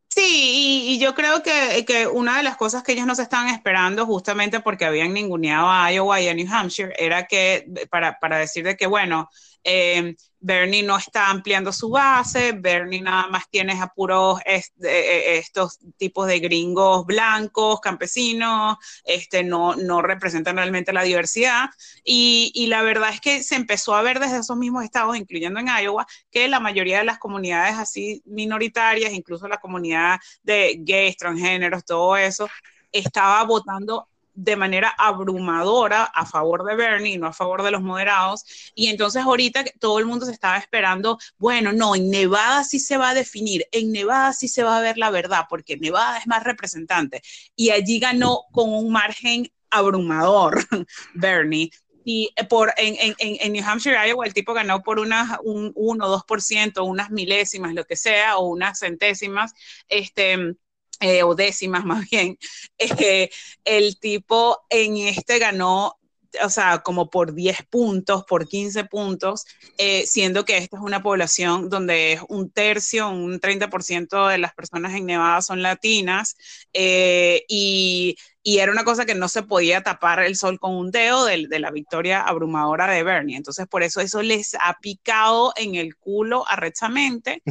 Sí, 0.08 0.88
y, 0.88 0.98
yo 0.98 1.14
creo 1.14 1.44
que, 1.44 1.84
que, 1.86 2.08
una 2.08 2.38
de 2.38 2.42
las 2.42 2.56
cosas 2.56 2.82
que 2.82 2.90
ellos 2.90 3.06
nos 3.06 3.20
estaban 3.20 3.54
esperando, 3.54 4.04
justamente 4.04 4.58
porque 4.58 4.84
habían 4.84 5.12
ninguneado 5.12 5.70
a 5.70 5.92
Iowa 5.92 6.20
y 6.20 6.26
a 6.26 6.34
New 6.34 6.52
Hampshire, 6.52 6.92
era 6.98 7.28
que, 7.28 7.64
para, 7.88 8.18
para 8.18 8.38
decir 8.38 8.64
de 8.64 8.76
que, 8.76 8.88
bueno, 8.88 9.30
eh, 9.62 10.16
Bernie 10.42 10.82
no 10.82 10.96
está 10.96 11.30
ampliando 11.30 11.72
su 11.72 11.88
base, 11.88 12.52
Bernie 12.52 13.00
nada 13.00 13.28
más 13.28 13.48
tiene 13.48 13.80
a 13.80 13.86
puros 13.86 14.40
eh, 14.44 14.60
eh, 14.82 15.38
estos 15.38 15.78
tipos 15.96 16.26
de 16.26 16.40
gringos 16.40 17.06
blancos, 17.06 17.80
campesinos, 17.80 18.76
este, 19.04 19.44
no, 19.44 19.76
no 19.76 20.02
representan 20.02 20.56
realmente 20.56 20.92
la 20.92 21.04
diversidad. 21.04 21.70
Y, 22.04 22.50
y, 22.54 22.66
la 22.66 22.82
verdad 22.82 23.10
es 23.10 23.20
que 23.20 23.42
se 23.42 23.54
empezó 23.54 23.94
a 23.94 24.02
ver 24.02 24.18
desde 24.18 24.38
esos 24.38 24.56
mismos 24.56 24.84
estados, 24.84 25.16
incluyendo 25.16 25.60
en 25.60 25.68
Iowa, 25.68 26.06
que 26.30 26.48
la 26.48 26.60
mayoría 26.60 26.98
de 26.98 27.04
las 27.04 27.18
comunidades 27.18 27.78
así 27.78 28.22
minoritarias, 28.24 29.12
incluso 29.12 29.46
la 29.46 29.60
comunidad 29.60 30.18
de 30.42 30.76
gays, 30.80 31.16
transgéneros, 31.16 31.84
todo 31.84 32.16
eso, 32.16 32.48
estaba 32.90 33.42
votando 33.44 34.08
de 34.34 34.56
manera 34.56 34.94
abrumadora 34.96 36.04
a 36.04 36.26
favor 36.26 36.64
de 36.64 36.74
Bernie 36.74 37.18
no 37.18 37.26
a 37.26 37.32
favor 37.32 37.62
de 37.62 37.70
los 37.70 37.82
moderados. 37.82 38.44
Y 38.74 38.88
entonces 38.88 39.22
ahorita 39.22 39.64
todo 39.78 39.98
el 39.98 40.06
mundo 40.06 40.26
se 40.26 40.32
estaba 40.32 40.58
esperando, 40.58 41.18
bueno, 41.38 41.72
no, 41.72 41.94
en 41.94 42.10
Nevada 42.10 42.64
sí 42.64 42.78
se 42.78 42.96
va 42.96 43.10
a 43.10 43.14
definir, 43.14 43.66
en 43.72 43.92
Nevada 43.92 44.32
sí 44.32 44.48
se 44.48 44.62
va 44.62 44.78
a 44.78 44.80
ver 44.80 44.98
la 44.98 45.10
verdad, 45.10 45.46
porque 45.48 45.76
Nevada 45.76 46.18
es 46.18 46.26
más 46.26 46.44
representante. 46.44 47.22
Y 47.56 47.70
allí 47.70 47.98
ganó 47.98 48.42
con 48.52 48.72
un 48.72 48.90
margen 48.92 49.50
abrumador 49.70 50.64
Bernie. 51.14 51.70
Y 52.04 52.34
por, 52.48 52.72
en, 52.78 52.96
en, 52.98 53.14
en 53.18 53.52
New 53.52 53.64
Hampshire, 53.64 53.96
Iowa, 54.08 54.26
el 54.26 54.34
tipo 54.34 54.54
ganó 54.54 54.82
por 54.82 54.98
unas, 54.98 55.38
un 55.44 55.70
1 55.76 56.04
o 56.04 56.18
2%, 56.18 56.84
unas 56.84 57.10
milésimas, 57.10 57.74
lo 57.74 57.84
que 57.84 57.94
sea, 57.94 58.38
o 58.38 58.48
unas 58.48 58.80
centésimas. 58.80 59.52
Este, 59.88 60.56
eh, 61.02 61.24
o 61.24 61.34
décimas 61.34 61.84
más 61.84 62.08
bien, 62.08 62.38
eh, 62.78 63.28
el 63.64 63.98
tipo 63.98 64.60
en 64.70 64.96
este 64.96 65.38
ganó 65.38 65.98
o 66.42 66.48
sea, 66.48 66.78
como 66.78 67.10
por 67.10 67.34
10 67.34 67.58
puntos, 67.68 68.24
por 68.24 68.48
15 68.48 68.84
puntos, 68.84 69.44
eh, 69.76 70.06
siendo 70.06 70.46
que 70.46 70.56
esta 70.56 70.78
es 70.78 70.82
una 70.82 71.02
población 71.02 71.68
donde 71.68 72.14
es 72.14 72.20
un 72.26 72.48
tercio, 72.48 73.10
un 73.10 73.38
30% 73.38 74.28
de 74.28 74.38
las 74.38 74.54
personas 74.54 74.94
en 74.94 75.04
Nevada 75.04 75.42
son 75.42 75.60
latinas, 75.60 76.34
y, 76.72 78.16
y, 78.42 78.58
era 78.58 78.72
una 78.72 78.84
cosa 78.84 79.04
que 79.04 79.14
no 79.14 79.28
se 79.28 79.42
podía 79.42 79.82
tapar 79.82 80.20
el 80.20 80.36
sol 80.36 80.58
con 80.58 80.74
un 80.74 80.90
dedo 80.90 81.26
de, 81.26 81.48
de, 81.48 81.58
la 81.58 81.70
victoria 81.70 82.22
abrumadora 82.22 82.90
de 82.90 83.02
Bernie. 83.02 83.36
Entonces, 83.36 83.66
por 83.68 83.82
eso 83.82 84.00
eso 84.00 84.22
les 84.22 84.54
ha 84.54 84.78
picado 84.80 85.52
en 85.54 85.74
el 85.74 85.96
culo 85.96 86.48
arrechamente, 86.48 87.42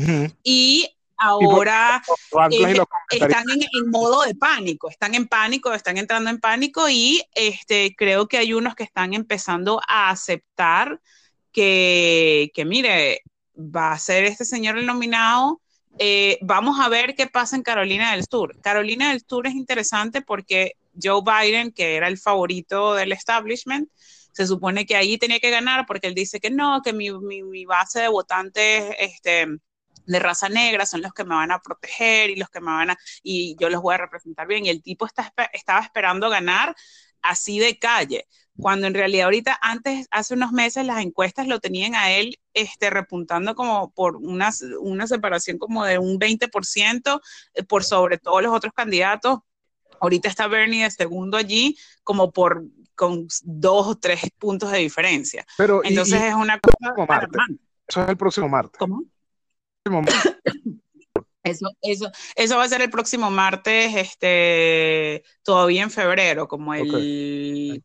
y 0.43 0.89
ahora 1.21 2.01
eh, 2.49 2.75
están 3.11 3.45
en, 3.49 3.91
modo 3.91 4.23
de 4.23 4.33
pánico, 4.33 4.89
están 4.89 5.13
en 5.13 5.27
pánico, 5.27 5.71
están 5.73 5.97
entrando 5.97 6.29
en 6.29 6.39
pánico 6.39 6.89
y 6.89 7.23
este, 7.35 7.95
creo 7.95 8.27
que 8.27 8.39
hay 8.39 8.53
unos 8.53 8.73
que 8.73 8.83
están 8.83 9.13
empezando 9.13 9.79
a 9.87 10.09
aceptar 10.09 10.99
que, 11.51 12.51
que 12.55 12.65
mire, 12.65 13.21
va 13.55 13.91
a 13.91 13.99
ser 13.99 14.23
este 14.23 14.45
señor 14.45 14.77
el 14.77 14.87
nominado. 14.87 15.61
Eh, 15.99 16.39
vamos 16.41 16.79
a 16.79 16.89
ver 16.89 17.15
qué 17.15 17.27
pasa 17.27 17.55
en 17.55 17.63
Carolina 17.63 18.13
del 18.13 18.25
Sur. 18.25 18.59
Carolina 18.61 19.09
del 19.09 19.21
Sur 19.27 19.45
es 19.45 19.53
interesante 19.53 20.21
porque 20.21 20.73
Joe 21.01 21.21
Biden, 21.21 21.71
que 21.71 21.95
era 21.95 22.07
el 22.07 22.17
favorito 22.17 22.95
del 22.95 23.11
establishment, 23.11 23.89
se 24.31 24.47
supone 24.47 24.85
que 24.85 24.95
ahí 24.95 25.17
tenía 25.17 25.39
que 25.39 25.51
ganar 25.51 25.85
porque 25.85 26.07
él 26.07 26.15
dice 26.15 26.39
que 26.39 26.49
no, 26.49 26.81
que 26.81 26.93
mi, 26.93 27.11
mi, 27.11 27.43
mi 27.43 27.65
base 27.65 27.99
de 27.99 28.07
votantes 28.07 28.95
este, 28.97 29.47
de 30.05 30.19
raza 30.19 30.49
negra 30.49 30.85
son 30.85 31.01
los 31.01 31.13
que 31.13 31.23
me 31.23 31.35
van 31.35 31.51
a 31.51 31.59
proteger 31.59 32.29
y 32.29 32.35
los 32.35 32.49
que 32.49 32.59
me 32.59 32.71
van 32.71 32.91
a, 32.91 32.97
y 33.23 33.55
yo 33.59 33.69
los 33.69 33.81
voy 33.81 33.95
a 33.95 33.99
representar 33.99 34.47
bien. 34.47 34.65
Y 34.65 34.69
el 34.69 34.81
tipo 34.81 35.05
está, 35.05 35.33
estaba 35.53 35.81
esperando 35.81 36.29
ganar 36.29 36.75
así 37.21 37.59
de 37.59 37.77
calle, 37.77 38.27
cuando 38.57 38.87
en 38.87 38.93
realidad 38.93 39.25
ahorita 39.25 39.57
antes, 39.61 40.07
hace 40.11 40.33
unos 40.33 40.51
meses, 40.51 40.85
las 40.85 41.01
encuestas 41.01 41.47
lo 41.47 41.59
tenían 41.59 41.95
a 41.95 42.11
él 42.11 42.39
este, 42.53 42.89
repuntando 42.89 43.55
como 43.55 43.91
por 43.91 44.17
una, 44.17 44.51
una 44.79 45.07
separación 45.07 45.57
como 45.57 45.85
de 45.85 45.97
un 45.97 46.19
20% 46.19 47.21
eh, 47.53 47.63
por 47.63 47.83
sobre 47.83 48.17
todos 48.17 48.41
los 48.43 48.53
otros 48.53 48.73
candidatos. 48.73 49.39
Ahorita 49.99 50.29
está 50.29 50.47
Bernie 50.47 50.83
de 50.83 50.91
segundo 50.91 51.37
allí 51.37 51.77
como 52.03 52.31
por 52.31 52.63
con 52.95 53.27
dos 53.43 53.87
o 53.87 53.95
tres 53.95 54.21
puntos 54.37 54.71
de 54.71 54.79
diferencia. 54.79 55.45
Pero, 55.57 55.81
Entonces 55.83 56.21
es 56.21 56.33
una 56.35 56.59
cosa... 56.59 56.93
Eso 57.87 58.03
es 58.03 58.09
el 58.09 58.17
próximo 58.17 58.47
martes. 58.47 58.77
¿Cómo? 58.77 59.03
Eso, 61.43 61.65
eso, 61.81 62.11
eso 62.35 62.55
va 62.55 62.63
a 62.63 62.69
ser 62.69 62.81
el 62.81 62.91
próximo 62.91 63.31
martes, 63.31 63.95
este, 63.95 65.23
todavía 65.43 65.81
en 65.81 65.89
febrero, 65.89 66.47
como 66.47 66.73
el... 66.75 67.83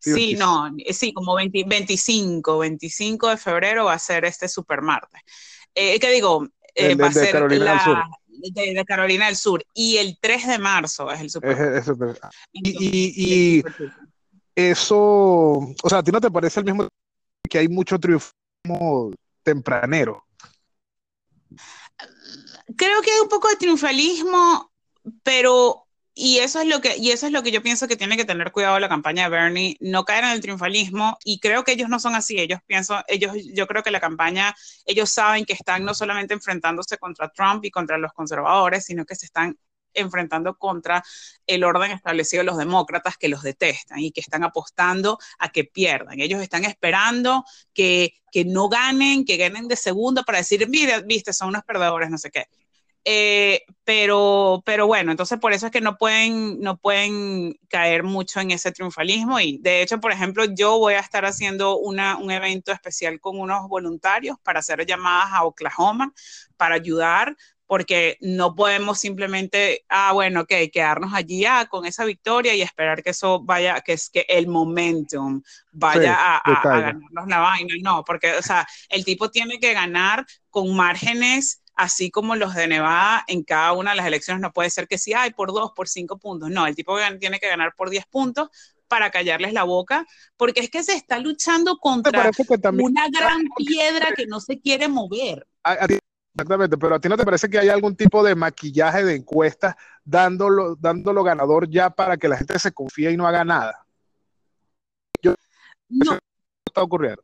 Sí, 0.00 0.34
no, 0.34 0.74
sí, 0.92 1.12
como 1.12 1.34
25, 1.36 2.58
25 2.58 3.28
de 3.28 3.36
febrero 3.36 3.84
va 3.84 3.92
a 3.92 3.98
ser 3.98 4.24
este 4.24 4.48
super 4.48 4.80
martes. 4.80 5.20
Eh, 5.74 6.00
¿Qué 6.00 6.10
digo? 6.10 6.48
Eh, 6.74 6.94
va 6.94 7.08
a 7.08 7.12
ser 7.12 7.32
Carolina 7.32 7.64
la, 7.64 7.72
del 7.72 7.80
Sur. 7.80 7.98
De, 8.26 8.74
de, 8.74 8.84
Carolina 8.86 9.26
del 9.26 9.36
Sur. 9.36 9.62
Y 9.74 9.98
el 9.98 10.18
3 10.18 10.46
de 10.46 10.58
marzo 10.58 11.10
es 11.12 11.20
el 11.20 11.30
super. 11.30 11.50
Es, 11.50 11.60
es 11.60 11.84
super. 11.84 12.18
y, 12.50 12.70
y, 12.70 13.58
y 13.58 13.64
eso, 14.54 14.96
o 14.98 15.88
sea, 15.88 15.98
¿a 15.98 16.02
ti 16.02 16.10
no 16.10 16.20
te 16.20 16.30
parece 16.30 16.60
el 16.60 16.66
mismo 16.66 16.88
que 17.48 17.58
hay 17.58 17.68
mucho 17.68 17.98
triunfo 17.98 18.32
tempranero? 19.42 20.24
Creo 22.76 23.02
que 23.02 23.10
hay 23.10 23.20
un 23.20 23.28
poco 23.28 23.48
de 23.48 23.56
triunfalismo, 23.56 24.72
pero 25.22 25.86
y 26.14 26.38
eso 26.38 26.60
es 26.60 26.66
lo 26.66 26.80
que 26.80 26.96
y 26.98 27.12
eso 27.12 27.26
es 27.26 27.32
lo 27.32 27.42
que 27.42 27.52
yo 27.52 27.62
pienso 27.62 27.88
que 27.88 27.96
tiene 27.96 28.16
que 28.16 28.24
tener 28.24 28.52
cuidado 28.52 28.78
la 28.78 28.88
campaña 28.88 29.24
de 29.24 29.30
Bernie, 29.30 29.76
no 29.80 30.04
caer 30.04 30.24
en 30.24 30.30
el 30.30 30.40
triunfalismo 30.40 31.18
y 31.24 31.40
creo 31.40 31.64
que 31.64 31.72
ellos 31.72 31.88
no 31.88 32.00
son 32.00 32.14
así, 32.14 32.38
ellos 32.38 32.60
pienso, 32.66 33.02
ellos 33.08 33.32
yo 33.54 33.66
creo 33.66 33.82
que 33.82 33.90
la 33.90 34.00
campaña 34.00 34.54
ellos 34.84 35.10
saben 35.10 35.44
que 35.44 35.52
están 35.54 35.84
no 35.84 35.94
solamente 35.94 36.34
enfrentándose 36.34 36.98
contra 36.98 37.30
Trump 37.30 37.64
y 37.64 37.70
contra 37.70 37.96
los 37.96 38.12
conservadores, 38.12 38.84
sino 38.84 39.04
que 39.06 39.14
se 39.14 39.26
están 39.26 39.56
enfrentando 39.94 40.56
contra 40.56 41.02
el 41.46 41.64
orden 41.64 41.90
establecido 41.90 42.40
de 42.40 42.46
los 42.46 42.58
demócratas 42.58 43.16
que 43.16 43.28
los 43.28 43.42
detestan 43.42 44.00
y 44.00 44.12
que 44.12 44.20
están 44.20 44.44
apostando 44.44 45.18
a 45.38 45.50
que 45.50 45.64
pierdan. 45.64 46.20
Ellos 46.20 46.40
están 46.42 46.64
esperando 46.64 47.44
que, 47.72 48.14
que 48.32 48.44
no 48.44 48.68
ganen, 48.68 49.24
que 49.24 49.36
ganen 49.36 49.68
de 49.68 49.76
segundo 49.76 50.24
para 50.24 50.38
decir, 50.38 50.66
viste, 51.04 51.32
son 51.32 51.48
unos 51.48 51.64
perdedores, 51.64 52.10
no 52.10 52.18
sé 52.18 52.30
qué. 52.30 52.46
Eh, 53.04 53.62
pero, 53.82 54.62
pero 54.66 54.86
bueno, 54.86 55.10
entonces 55.10 55.38
por 55.38 55.54
eso 55.54 55.66
es 55.66 55.72
que 55.72 55.80
no 55.80 55.96
pueden, 55.96 56.60
no 56.60 56.76
pueden 56.76 57.58
caer 57.68 58.02
mucho 58.02 58.40
en 58.40 58.50
ese 58.50 58.72
triunfalismo 58.72 59.40
y 59.40 59.56
de 59.58 59.80
hecho, 59.80 60.00
por 60.00 60.12
ejemplo, 60.12 60.44
yo 60.44 60.78
voy 60.78 60.94
a 60.94 61.00
estar 61.00 61.24
haciendo 61.24 61.78
una, 61.78 62.18
un 62.18 62.30
evento 62.30 62.72
especial 62.72 63.18
con 63.18 63.40
unos 63.40 63.68
voluntarios 63.68 64.36
para 64.42 64.60
hacer 64.60 64.84
llamadas 64.84 65.32
a 65.32 65.44
Oklahoma 65.44 66.12
para 66.58 66.74
ayudar 66.74 67.36
porque 67.70 68.18
no 68.20 68.56
podemos 68.56 68.98
simplemente, 68.98 69.84
ah, 69.88 70.10
bueno, 70.12 70.40
ok, 70.40 70.52
quedarnos 70.72 71.14
allí 71.14 71.42
ya 71.42 71.66
con 71.66 71.86
esa 71.86 72.04
victoria 72.04 72.52
y 72.52 72.62
esperar 72.62 73.00
que 73.00 73.10
eso 73.10 73.44
vaya, 73.44 73.80
que 73.80 73.92
es 73.92 74.10
que 74.10 74.26
el 74.28 74.48
momentum 74.48 75.40
vaya 75.70 76.02
sí, 76.02 76.08
a, 76.08 76.36
a, 76.38 76.62
a, 76.62 76.80
ganarnos 76.80 77.28
la 77.28 77.38
vaina, 77.38 77.72
no, 77.80 78.02
porque, 78.04 78.32
o 78.32 78.42
sea, 78.42 78.66
el 78.88 79.04
tipo 79.04 79.30
tiene 79.30 79.60
que 79.60 79.72
ganar 79.72 80.26
con 80.48 80.74
márgenes 80.74 81.62
así 81.76 82.10
como 82.10 82.34
los 82.34 82.56
de 82.56 82.66
Nevada 82.66 83.24
en 83.28 83.44
cada 83.44 83.72
una 83.74 83.90
de 83.90 83.98
las 83.98 84.06
elecciones, 84.06 84.42
no 84.42 84.52
puede 84.52 84.70
ser 84.70 84.88
que 84.88 84.98
sí, 84.98 85.12
hay 85.12 85.30
por 85.30 85.52
dos, 85.52 85.70
por 85.70 85.86
cinco 85.86 86.18
puntos, 86.18 86.50
no, 86.50 86.66
el 86.66 86.74
tipo 86.74 86.98
tiene 87.20 87.38
que 87.38 87.48
ganar 87.48 87.74
por 87.76 87.88
diez 87.88 88.04
puntos 88.04 88.48
para 88.88 89.12
callarles 89.12 89.52
la 89.52 89.62
boca, 89.62 90.04
porque 90.36 90.58
es 90.58 90.70
que 90.70 90.82
se 90.82 90.94
está 90.94 91.20
luchando 91.20 91.78
contra 91.78 92.32
una 92.72 93.06
gran 93.10 93.42
piedra 93.56 94.08
que 94.16 94.26
no 94.26 94.40
se 94.40 94.58
quiere 94.58 94.88
mover. 94.88 95.46
A 95.62 95.86
Exactamente, 96.34 96.78
pero 96.78 96.94
a 96.94 97.00
ti 97.00 97.08
no 97.08 97.16
te 97.16 97.24
parece 97.24 97.50
que 97.50 97.58
hay 97.58 97.68
algún 97.68 97.96
tipo 97.96 98.22
de 98.22 98.34
maquillaje 98.34 99.04
de 99.04 99.16
encuestas 99.16 99.74
dándolo, 100.04 100.76
dándolo 100.76 101.24
ganador 101.24 101.68
ya 101.68 101.90
para 101.90 102.16
que 102.16 102.28
la 102.28 102.36
gente 102.36 102.58
se 102.58 102.72
confíe 102.72 103.10
y 103.10 103.16
no 103.16 103.26
haga 103.26 103.44
nada. 103.44 103.84
Yo, 105.20 105.34
no. 105.88 106.18
está 106.64 106.82
ocurriendo. 106.82 107.22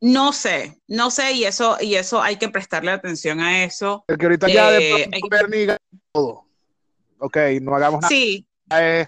No 0.00 0.32
sé, 0.32 0.82
no 0.86 1.10
sé, 1.10 1.32
y 1.32 1.44
eso, 1.44 1.78
y 1.80 1.94
eso 1.94 2.20
hay 2.20 2.36
que 2.36 2.48
prestarle 2.48 2.90
atención 2.90 3.40
a 3.40 3.64
eso. 3.64 4.04
El 4.08 4.18
que 4.18 4.26
ahorita 4.26 4.48
eh, 4.48 4.52
ya 4.52 4.70
de 4.70 5.08
pronto 5.10 5.28
Bernie 5.30 5.66
que... 5.66 5.76
todo. 6.12 6.44
Ok, 7.18 7.36
no 7.62 7.74
hagamos 7.74 8.02
nada. 8.02 8.08
Sí. 8.08 8.46
Eh, 8.70 9.06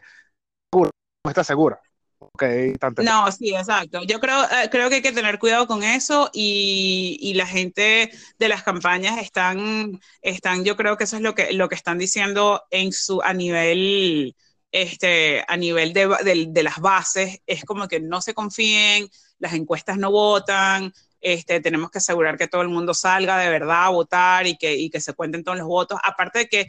está 1.25 1.45
segura. 1.45 1.81
Okay, 2.19 2.75
no, 3.03 3.31
sí, 3.31 3.55
exacto. 3.55 4.03
Yo 4.05 4.21
creo, 4.21 4.45
eh, 4.45 4.71
creo 4.71 4.89
que 4.89 4.97
hay 4.97 5.03
que 5.03 5.13
tener 5.13 5.39
cuidado 5.39 5.67
con 5.67 5.83
eso 5.83 6.31
y, 6.33 7.19
y, 7.21 7.35
la 7.35 7.47
gente 7.47 8.11
de 8.39 8.49
las 8.49 8.63
campañas 8.63 9.19
están, 9.19 10.01
están, 10.23 10.65
yo 10.65 10.77
creo 10.77 10.97
que 10.97 11.05
eso 11.05 11.17
es 11.17 11.23
lo 11.23 11.35
que, 11.35 11.53
lo 11.53 11.69
que 11.69 11.75
están 11.75 11.99
diciendo 11.99 12.63
en 12.71 12.93
su, 12.93 13.21
a 13.23 13.35
nivel, 13.35 14.35
este, 14.73 15.45
a 15.47 15.57
nivel 15.59 15.93
de, 15.93 16.09
de, 16.25 16.47
de 16.49 16.63
las 16.63 16.79
bases, 16.79 17.41
es 17.47 17.65
como 17.65 17.87
que 17.87 18.01
no 18.01 18.23
se 18.23 18.33
confíen, 18.33 19.09
las 19.39 19.53
encuestas 19.53 19.99
no 19.99 20.11
votan, 20.11 20.93
este, 21.27 21.61
tenemos 21.61 21.91
que 21.91 21.99
asegurar 21.99 22.39
que 22.39 22.47
todo 22.47 22.63
el 22.63 22.69
mundo 22.69 22.95
salga 22.95 23.37
de 23.39 23.49
verdad 23.49 23.87
a 23.87 23.89
votar 23.89 24.47
y 24.47 24.57
que, 24.57 24.77
y 24.77 24.91
que 24.91 25.01
se 25.01 25.13
cuenten 25.13 25.43
todos 25.43 25.59
los 25.59 25.67
votos. 25.67 25.99
Aparte 26.05 26.39
de 26.39 26.49
que, 26.49 26.69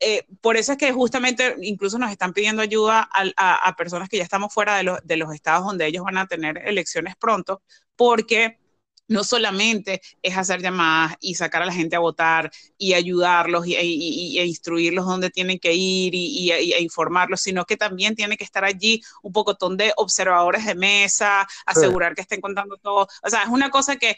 eh, 0.00 0.24
por 0.40 0.56
eso 0.56 0.72
es 0.72 0.78
que 0.78 0.90
justamente 0.92 1.56
incluso 1.60 1.98
nos 1.98 2.10
están 2.10 2.32
pidiendo 2.32 2.62
ayuda 2.62 3.06
a, 3.12 3.24
a, 3.36 3.68
a 3.68 3.76
personas 3.76 4.08
que 4.08 4.16
ya 4.16 4.22
estamos 4.22 4.54
fuera 4.54 4.78
de, 4.78 4.98
de, 5.04 5.16
los 5.18 5.34
estados 5.34 5.66
donde 5.66 5.86
ellos 5.86 6.04
van 6.04 6.16
a 6.16 6.26
tener 6.26 6.56
elecciones 6.64 7.16
pronto, 7.16 7.60
porque 7.96 8.56
no 9.08 9.24
solamente 9.24 10.00
es 10.22 10.36
hacer 10.36 10.62
llamadas 10.62 11.16
y 11.20 11.34
sacar 11.34 11.62
a 11.62 11.66
la 11.66 11.72
gente 11.72 11.96
a 11.96 12.00
votar 12.00 12.50
y 12.76 12.94
ayudarlos 12.94 13.66
y, 13.66 13.74
y, 13.76 14.40
instruirlos 14.40 15.06
dónde 15.06 15.30
tienen 15.30 15.58
que 15.58 15.74
ir 15.74 16.14
y, 16.14 16.52
e 16.52 16.80
informarlos, 16.80 17.40
sino 17.40 17.64
que 17.64 17.76
también 17.76 18.14
tiene 18.14 18.36
que 18.36 18.44
estar 18.44 18.64
allí 18.64 19.02
un 19.22 19.32
poco 19.32 19.56
de 19.70 19.92
observadores 19.96 20.64
de 20.66 20.74
mesa, 20.74 21.46
asegurar 21.66 22.14
que 22.14 22.22
estén 22.22 22.40
contando 22.40 22.76
todo. 22.76 23.08
O 23.22 23.30
sea, 23.30 23.42
es 23.42 23.48
una 23.48 23.70
cosa 23.70 23.96
que 23.96 24.16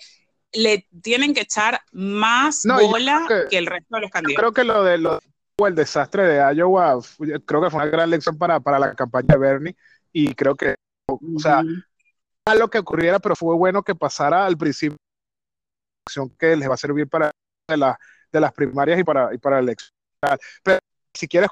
le 0.53 0.89
tienen 1.03 1.33
que 1.33 1.43
echar 1.43 1.81
más 1.93 2.63
bola 2.65 3.27
que, 3.49 3.57
el 3.57 3.67
resto 3.67 3.97
de 3.97 4.03
los 4.03 4.11
candidatos. 4.11 4.41
Creo 4.41 4.53
que 4.53 4.65
lo 4.65 4.83
de 4.83 4.99
lo, 4.99 5.21
el 5.67 5.75
desastre 5.75 6.25
de 6.25 6.55
Iowa, 6.55 6.99
creo 7.47 7.63
que 7.63 7.71
fue 7.71 7.83
una 7.83 7.87
gran 7.87 8.11
lección 8.11 8.37
para, 8.37 8.61
para 8.61 8.79
la 8.79 8.95
campaña 8.95 9.35
de 9.35 9.39
Bernie 9.39 9.77
y 10.13 10.35
creo 10.35 10.57
que, 10.57 10.77
o 11.07 11.21
sea, 11.39 11.63
lo 12.55 12.69
que 12.69 12.79
ocurriera, 12.79 13.19
pero 13.19 13.37
fue 13.37 13.55
bueno 13.55 13.83
que 13.83 13.95
pasara 13.95 14.45
al 14.45 14.57
principio 14.57 14.97
que 16.39 16.57
les 16.57 16.69
va 16.69 16.75
a 16.75 16.79
servir 16.79 17.09
para 17.09 17.31
de, 17.69 17.77
la, 17.77 17.99
de 18.33 18.41
las 18.41 18.53
primarias 18.53 18.99
y 18.99 19.05
para, 19.05 19.33
y 19.33 19.39
para 19.39 19.57
la 19.57 19.63
elección. 19.63 19.93
Pero 20.63 20.79
si 21.15 21.29
quieres 21.29 21.49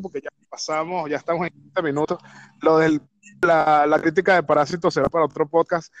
porque 0.00 0.20
ya 0.20 0.28
pasamos, 0.48 1.08
ya 1.10 1.16
estamos 1.16 1.46
en 1.46 1.52
15 1.52 1.82
minutos, 1.82 2.18
lo 2.60 2.78
de 2.78 3.00
la, 3.42 3.86
la, 3.86 4.00
crítica 4.00 4.34
de 4.34 4.42
Parásitos 4.42 4.94
será 4.94 5.08
para 5.08 5.24
otro 5.24 5.48
podcast, 5.48 5.92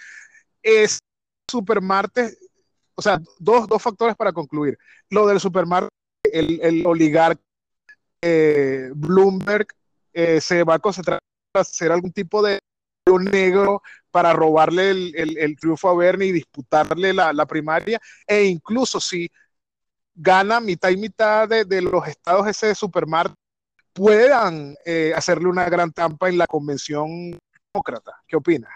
es 0.62 1.00
Supermarte, 1.50 2.36
o 2.94 3.02
sea, 3.02 3.20
dos, 3.38 3.66
dos 3.66 3.82
factores 3.82 4.14
para 4.14 4.32
concluir. 4.32 4.78
Lo 5.08 5.26
del 5.26 5.40
Supermarte, 5.40 5.88
el, 6.32 6.60
el 6.62 6.86
oligarca 6.86 7.42
eh, 8.22 8.90
Bloomberg 8.94 9.66
eh, 10.12 10.40
se 10.40 10.62
va 10.62 10.74
a 10.74 10.78
concentrar 10.78 11.18
en 11.54 11.60
hacer 11.60 11.90
algún 11.90 12.12
tipo 12.12 12.42
de 12.42 12.60
negro 13.18 13.82
para 14.10 14.32
robarle 14.32 14.90
el, 14.90 15.56
triunfo 15.58 15.88
a 15.88 15.94
Bernie 15.94 16.28
y 16.28 16.32
disputarle 16.32 17.12
la, 17.12 17.46
primaria, 17.46 18.00
e 18.26 18.44
incluso 18.44 19.00
si 19.00 19.30
gana 20.14 20.60
mitad 20.60 20.90
y 20.90 20.96
mitad 20.96 21.48
de, 21.48 21.82
los 21.82 22.06
estados 22.06 22.46
ese 22.46 22.68
de 22.68 22.74
Supermart, 22.74 23.34
puedan 23.92 24.76
eh, 24.84 25.12
hacerle 25.14 25.48
una 25.48 25.68
gran 25.68 25.92
trampa 25.92 26.28
en 26.28 26.38
la 26.38 26.46
convención 26.46 27.38
demócrata. 27.72 28.22
¿Qué 28.26 28.36
opinas? 28.36 28.70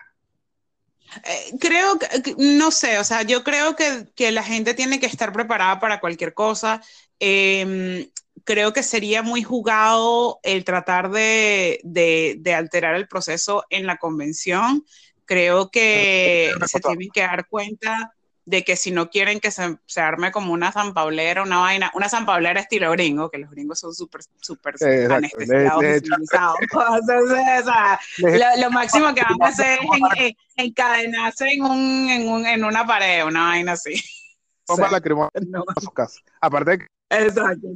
Eh, 1.22 1.56
creo 1.60 1.98
que, 1.98 2.34
no 2.38 2.70
sé, 2.70 2.98
o 2.98 3.04
sea, 3.04 3.22
yo 3.22 3.44
creo 3.44 3.76
que, 3.76 4.32
la 4.32 4.42
gente 4.42 4.74
tiene 4.74 4.98
que 4.98 5.06
estar 5.06 5.32
preparada 5.32 5.78
para 5.80 6.00
cualquier 6.00 6.34
cosa. 6.34 6.80
Em, 7.18 8.08
creo 8.44 8.72
que 8.72 8.82
sería 8.82 9.22
muy 9.22 9.42
jugado 9.42 10.40
el 10.42 10.64
tratar 10.64 11.10
de, 11.10 11.80
de, 11.84 12.54
alterar 12.54 12.94
el 12.96 13.08
proceso 13.08 13.64
en 13.70 13.86
la 13.86 13.96
convención. 13.98 14.84
Creo 15.24 15.70
que 15.70 16.52
se 16.66 16.80
tienen 16.80 17.08
que 17.12 17.22
dar 17.22 17.48
cuenta 17.48 18.14
de 18.46 18.62
que 18.62 18.76
si 18.76 18.90
no 18.90 19.08
quieren 19.08 19.40
que 19.40 19.50
se, 19.50 19.78
se 19.86 20.00
arme 20.00 20.30
como 20.30 20.52
una 20.52 20.70
zampablera, 20.70 21.42
una 21.42 21.60
vaina, 21.60 21.90
una 21.94 22.08
zampablera 22.08 22.60
estilo 22.60 22.90
gringo, 22.90 23.30
que 23.30 23.38
los 23.38 23.50
gringos 23.50 23.80
son 23.80 23.94
súper, 23.94 24.20
súper 24.40 24.74
anestesiados 25.10 25.82
lo, 28.58 28.70
máximo 28.70 29.14
que 29.14 29.22
van 29.22 29.42
a 29.42 29.46
hacer 29.46 29.78
es 30.18 30.34
encadenarse 30.56 31.52
en, 31.52 31.64
un, 31.64 32.10
en, 32.10 32.28
un, 32.28 32.46
en 32.46 32.64
una 32.64 32.86
pared, 32.86 33.24
una 33.24 33.44
vaina 33.44 33.72
así. 33.72 33.94
Toma 34.66 34.90
la 34.90 35.00
no. 35.46 35.64
a 35.74 35.80
su 35.80 35.90
casa. 35.90 36.20
Aparte 36.40 36.78
que... 36.78 36.86
Exacto. 37.10 37.68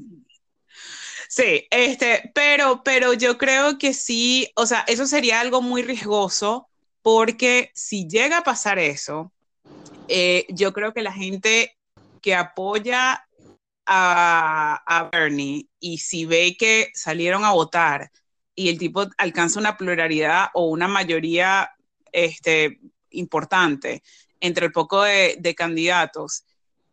Sí, 1.29 1.67
este, 1.71 2.33
pero, 2.35 2.83
pero 2.83 3.13
yo 3.13 3.37
creo 3.37 3.77
que 3.77 3.93
sí, 3.93 4.51
o 4.57 4.65
sea, 4.65 4.85
eso 4.87 5.07
sería 5.07 5.41
algo 5.41 5.61
muy 5.61 5.83
riesgoso 5.83 6.71
porque 7.11 7.71
si 7.73 8.07
llega 8.07 8.37
a 8.37 8.45
pasar 8.45 8.79
eso, 8.79 9.33
eh, 10.09 10.45
yo 10.51 10.75
creo 10.75 10.93
que 10.93 11.01
la 11.01 11.11
gente 11.11 11.75
que 12.21 12.35
apoya 12.35 13.27
a, 13.87 15.09
Bernie 15.11 15.71
y 15.81 15.97
si 15.97 16.27
ve 16.27 16.55
que 16.59 16.91
salieron 16.93 17.47
a 17.47 17.53
votar 17.53 18.11
y 18.55 18.69
el 18.69 18.77
tipo 18.77 19.07
alcanza 19.17 19.59
una 19.59 19.79
pluralidad 19.79 20.49
o 20.53 20.67
una 20.67 20.87
mayoría 20.87 21.71
este, 22.13 22.79
importante 23.09 24.03
entre 24.41 24.67
el 24.67 24.73
poco 24.73 25.05
de, 25.05 25.39
de 25.41 25.55
candidatos, 25.55 26.45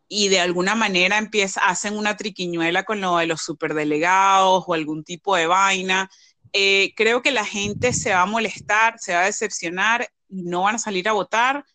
y 0.07 0.29
de 0.29 0.39
alguna 0.39 0.75
manera 0.75 1.17
empieza, 1.17 1.59
hacen 1.65 1.97
una 1.97 2.15
triquiñuela 2.15 2.83
con 2.83 3.01
lo 3.01 3.17
de 3.17 3.25
los 3.25 3.41
superdelegados 3.41 4.63
o 4.65 4.73
algún 4.73 5.03
tipo 5.03 5.35
de 5.35 5.47
vaina, 5.47 6.09
eh, 6.57 6.93
creo 6.95 7.21
que 7.21 7.31
la 7.31 7.43
gente 7.43 7.91
se 7.91 8.13
va 8.13 8.21
a 8.21 8.25
molestar, 8.25 8.97
se 8.97 9.13
va 9.13 9.23
a 9.23 9.25
decepcionar 9.25 10.07
y 10.29 10.43
no 10.43 10.61
van 10.61 10.75
a 10.75 10.79
salir 10.79 11.09
a 11.09 11.11
votar 11.11 11.65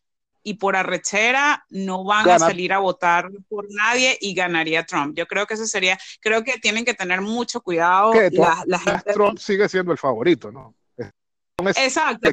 y 0.42 0.54
por 0.54 0.74
arrechera 0.74 1.66
no 1.68 2.02
van 2.02 2.30
a 2.30 2.38
salir 2.38 2.72
a 2.72 2.78
votar 2.78 3.28
por 3.50 3.66
nadie 3.68 4.16
y 4.22 4.32
ganaría 4.32 4.86
Trump. 4.86 5.14
Yo 5.14 5.26
creo 5.26 5.46
que 5.46 5.52
eso 5.52 5.66
sería, 5.66 5.98
creo 6.22 6.44
que 6.44 6.58
tienen 6.58 6.86
que 6.86 6.94
tener 6.94 7.20
mucho 7.20 7.60
cuidado. 7.60 8.14
La, 8.64 8.78
gente... 8.78 9.12
Trump 9.12 9.38
sigue 9.38 9.68
siendo 9.68 9.92
el 9.92 9.98
favorito, 9.98 10.50
¿no? 10.50 10.74
Exacto. 11.76 12.30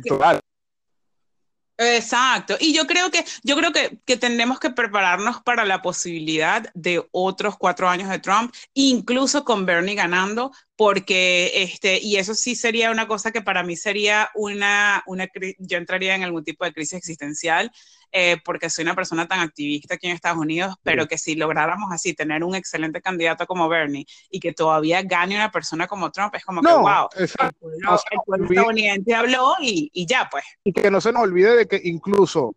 Exacto. 1.80 2.56
Y 2.60 2.74
yo 2.74 2.88
creo 2.88 3.12
que, 3.12 3.24
yo 3.44 3.56
creo 3.56 3.72
que, 3.72 4.00
que 4.04 4.18
tenemos 4.18 4.60
que 4.60 4.72
prepararnos 4.72 5.44
para 5.44 5.64
la 5.64 5.84
posibilidad 5.84 6.72
de 6.74 7.06
otros 7.12 7.56
cuatro 7.58 7.88
años 7.88 8.10
de 8.10 8.18
Trump, 8.18 8.52
incluso 8.74 9.44
con 9.46 9.68
Bernie 9.68 9.94
ganando, 9.94 10.52
porque 10.76 11.52
este, 11.54 12.00
y 12.02 12.16
eso 12.16 12.34
sí 12.34 12.56
sería 12.56 12.90
una 12.90 13.08
cosa 13.08 13.32
que 13.32 13.42
para 13.44 13.62
mí 13.64 13.76
sería 13.76 14.30
una, 14.34 15.04
una 15.06 15.28
yo 15.60 15.78
entraría 15.78 16.16
en 16.16 16.24
algún 16.24 16.44
tipo 16.44 16.66
de 16.66 16.74
crisis 16.74 16.94
existencial, 16.98 17.72
eh, 18.12 18.38
porque 18.44 18.70
soy 18.70 18.84
una 18.84 18.96
persona 18.96 19.28
tan 19.28 19.40
activista 19.40 19.96
aquí 19.96 20.08
en 20.08 20.14
Estados 20.14 20.38
Unidos, 20.38 20.76
pero 20.84 21.08
que 21.08 21.18
si 21.18 21.36
lográramos 21.36 21.92
así 21.92 22.14
tener 22.14 22.44
un 22.44 22.56
excelente 22.56 23.02
candidato 23.02 23.46
como 23.46 23.68
Bernie 23.68 24.06
y 24.30 24.40
que 24.40 24.54
todavía 24.54 25.02
gane 25.04 25.36
una 25.36 25.52
persona 25.52 25.88
como 25.88 26.12
Trump, 26.12 26.34
es 26.36 26.46
como 26.46 26.62
que, 26.62 26.72
wow, 26.72 27.10
el 27.16 27.30
pueblo, 27.60 27.96
estadounidense 28.50 29.14
habló 29.14 29.54
y, 29.62 29.90
y, 29.94 30.06
ya, 30.06 30.28
pues. 30.32 30.44
Y 30.64 30.72
que 30.72 30.90
no 30.90 31.02
se 31.02 31.12
nos 31.12 31.24
olvide 31.24 31.56
de 31.56 31.68
que 31.68 31.82
incluso 31.84 32.56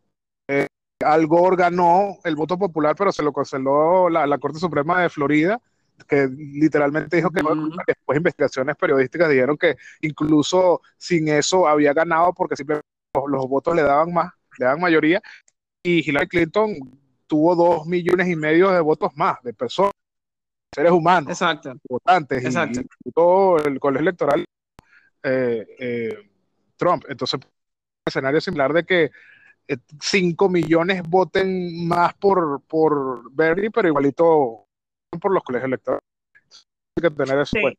eh, 0.49 0.67
Al 1.05 1.27
Gore 1.27 1.57
ganó 1.57 2.19
el 2.25 2.37
voto 2.37 2.59
popular, 2.59 2.95
pero 2.97 3.13
se 3.13 3.23
lo 3.23 3.33
canceló 3.33 4.09
la, 4.09 4.27
la 4.27 4.39
Corte 4.39 4.59
Suprema 4.59 5.03
de 5.03 5.11
Florida 5.11 5.61
que 6.09 6.29
literalmente 6.29 7.17
dijo 7.17 7.31
que 7.31 7.43
después 7.87 8.17
investigaciones 8.17 8.77
periodísticas 8.77 9.29
dijeron 9.29 9.57
que 9.59 9.77
incluso 10.01 10.81
sin 10.97 11.29
eso 11.29 11.69
había 11.69 11.93
ganado 11.93 12.33
porque 12.33 12.57
simplemente 12.57 12.87
los 13.29 13.47
votos 13.49 13.75
le 13.75 13.83
daban 13.83 14.13
más 14.13 14.33
le 14.61 14.67
dan 14.67 14.81
mayoría, 14.81 15.23
y 15.83 16.09
Hillary 16.09 16.29
Clinton 16.29 16.77
tuvo 17.27 17.57
dos 17.57 17.87
millones 17.87 18.29
y 18.29 18.37
medio 18.37 18.71
de 18.71 18.81
votos 18.81 19.13
más, 19.17 19.43
de 19.43 19.55
personas, 19.55 19.95
seres 20.73 20.93
humanos, 20.93 21.39
votantes, 21.89 22.45
Y, 23.05 23.11
todo 23.13 23.59
el 23.59 23.81
colegio 23.81 24.03
electoral 24.03 24.45
eh, 25.23 25.67
eh, 25.79 26.31
Trump. 26.77 27.05
Entonces, 27.09 27.41
un 27.43 27.51
escenario 28.05 28.41
similar 28.41 28.73
de 28.73 28.85
que 28.85 29.11
5 30.01 30.47
eh, 30.47 30.49
millones 30.51 31.03
voten 31.09 31.87
más 31.89 32.15
por, 32.15 32.61
por 32.63 33.33
Bernie, 33.33 33.71
pero 33.71 33.89
igualito 33.89 34.67
por 35.21 35.33
los 35.33 35.43
colegios 35.43 35.69
electorales. 35.69 36.05
Hay 36.97 37.03
que 37.03 37.11
tener 37.11 37.39
eso. 37.39 37.57
Sí, 37.57 37.79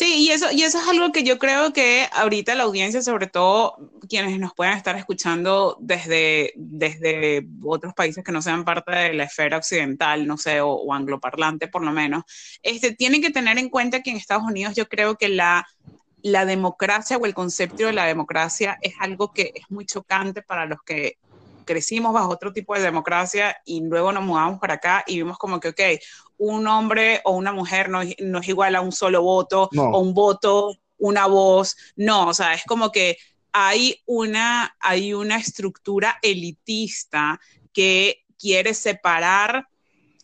y 0.00 0.30
eso, 0.30 0.46
y 0.52 0.62
eso 0.62 0.78
es 0.78 0.88
algo 0.88 1.12
que 1.12 1.22
yo 1.22 1.38
creo 1.38 1.72
que 1.72 2.08
ahorita 2.12 2.54
la 2.54 2.64
audiencia, 2.64 3.02
sobre 3.02 3.26
todo 3.26 3.76
quienes 4.08 4.38
nos 4.38 4.54
puedan 4.54 4.76
estar 4.76 4.96
escuchando 4.96 5.76
desde, 5.80 6.52
desde 6.56 7.46
otros 7.62 7.94
países 7.94 8.24
que 8.24 8.32
no 8.32 8.42
sean 8.42 8.64
parte 8.64 8.92
de 8.92 9.14
la 9.14 9.24
esfera 9.24 9.58
occidental, 9.58 10.26
no 10.26 10.36
sé, 10.36 10.60
o, 10.60 10.92
angloparlante 10.92 11.68
por 11.68 11.84
lo 11.84 11.92
menos, 11.92 12.24
este, 12.62 12.94
tienen 12.94 13.20
que 13.20 13.30
tener 13.30 13.58
en 13.58 13.68
cuenta 13.68 14.02
que 14.02 14.10
en 14.10 14.16
Estados 14.16 14.44
Unidos 14.44 14.74
yo 14.74 14.88
creo 14.88 15.16
que 15.16 15.28
la, 15.28 15.66
la 16.22 16.44
democracia 16.44 17.16
o 17.16 17.26
el 17.26 17.34
concepto 17.34 17.86
de 17.86 17.92
la 17.92 18.06
democracia 18.06 18.78
es 18.80 18.94
algo 19.00 19.32
que 19.32 19.52
es 19.54 19.70
muy 19.70 19.84
chocante 19.86 20.42
para 20.42 20.66
los 20.66 20.82
que 20.82 21.18
crecimos 21.66 22.14
bajo 22.14 22.30
otro 22.30 22.52
tipo 22.52 22.74
de 22.74 22.80
democracia 22.80 23.60
y 23.66 23.82
luego 23.82 24.12
nos 24.12 24.24
mudamos 24.24 24.58
para 24.58 24.74
acá 24.74 25.04
y 25.06 25.16
vimos 25.16 25.36
como 25.36 25.60
que, 25.60 25.68
ok, 25.68 25.80
un 26.38 26.66
hombre 26.66 27.20
o 27.24 27.32
una 27.32 27.52
mujer 27.52 27.90
no, 27.90 28.00
no 28.20 28.38
es 28.38 28.48
igual 28.48 28.74
a 28.74 28.80
un 28.80 28.92
solo 28.92 29.20
voto 29.20 29.68
o 29.76 29.98
un 29.98 30.14
voto, 30.14 30.74
una 30.98 31.26
voz, 31.26 31.76
no, 31.96 32.28
o 32.28 32.34
sea, 32.34 32.54
es 32.54 32.64
como 32.64 32.90
que 32.90 33.18
hay 33.52 34.02
una, 34.06 34.76
hay 34.80 35.12
una 35.12 35.36
estructura 35.36 36.18
elitista 36.22 37.40
que 37.72 38.24
quiere 38.38 38.72
separar 38.72 39.68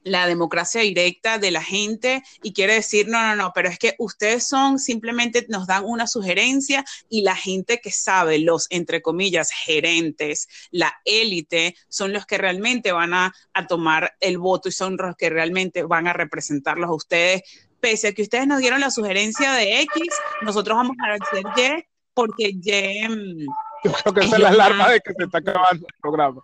la 0.04 0.26
democracia 0.26 0.82
directa 0.82 1.38
de 1.38 1.50
la 1.50 1.62
gente 1.62 2.22
y 2.42 2.52
quiere 2.52 2.74
decir, 2.74 3.08
no, 3.08 3.22
no, 3.22 3.36
no, 3.36 3.52
pero 3.54 3.68
es 3.68 3.78
que 3.78 3.94
ustedes 3.98 4.46
son 4.46 4.78
simplemente 4.78 5.46
nos 5.48 5.66
dan 5.66 5.84
una 5.84 6.06
sugerencia 6.06 6.84
y 7.08 7.22
la 7.22 7.36
gente 7.36 7.80
que 7.80 7.90
sabe, 7.90 8.38
los, 8.38 8.66
entre 8.70 9.02
comillas, 9.02 9.50
gerentes, 9.52 10.48
la 10.70 10.94
élite, 11.04 11.76
son 11.88 12.12
los 12.12 12.26
que 12.26 12.38
realmente 12.38 12.92
van 12.92 13.14
a, 13.14 13.32
tomar 13.68 14.14
el 14.20 14.38
voto 14.38 14.68
y 14.68 14.72
son 14.72 14.96
los 14.96 15.16
que 15.16 15.30
realmente 15.30 15.84
van 15.84 16.08
a 16.08 16.12
representarlos 16.12 16.88
a 16.88 16.94
ustedes. 16.94 17.42
Pese 17.80 18.08
a 18.08 18.12
que 18.12 18.22
ustedes 18.22 18.46
nos 18.46 18.58
dieron 18.58 18.80
la 18.80 18.90
sugerencia 18.90 19.52
de 19.52 19.82
X, 19.82 20.02
nosotros 20.42 20.76
vamos 20.76 20.96
a 21.00 21.12
hacer 21.14 21.44
Y 21.56 21.84
porque 22.14 22.50
Y... 22.50 23.08
Mm, 23.08 23.46
Yo 23.84 23.92
creo 23.92 24.14
que 24.14 24.20
esa 24.20 24.36
es 24.36 24.42
la 24.42 24.48
alarma 24.48 24.90
de 24.90 25.00
que 25.00 25.12
se 25.14 25.24
está 25.24 25.38
acabando 25.38 25.86
el 25.86 25.94
programa. 26.00 26.42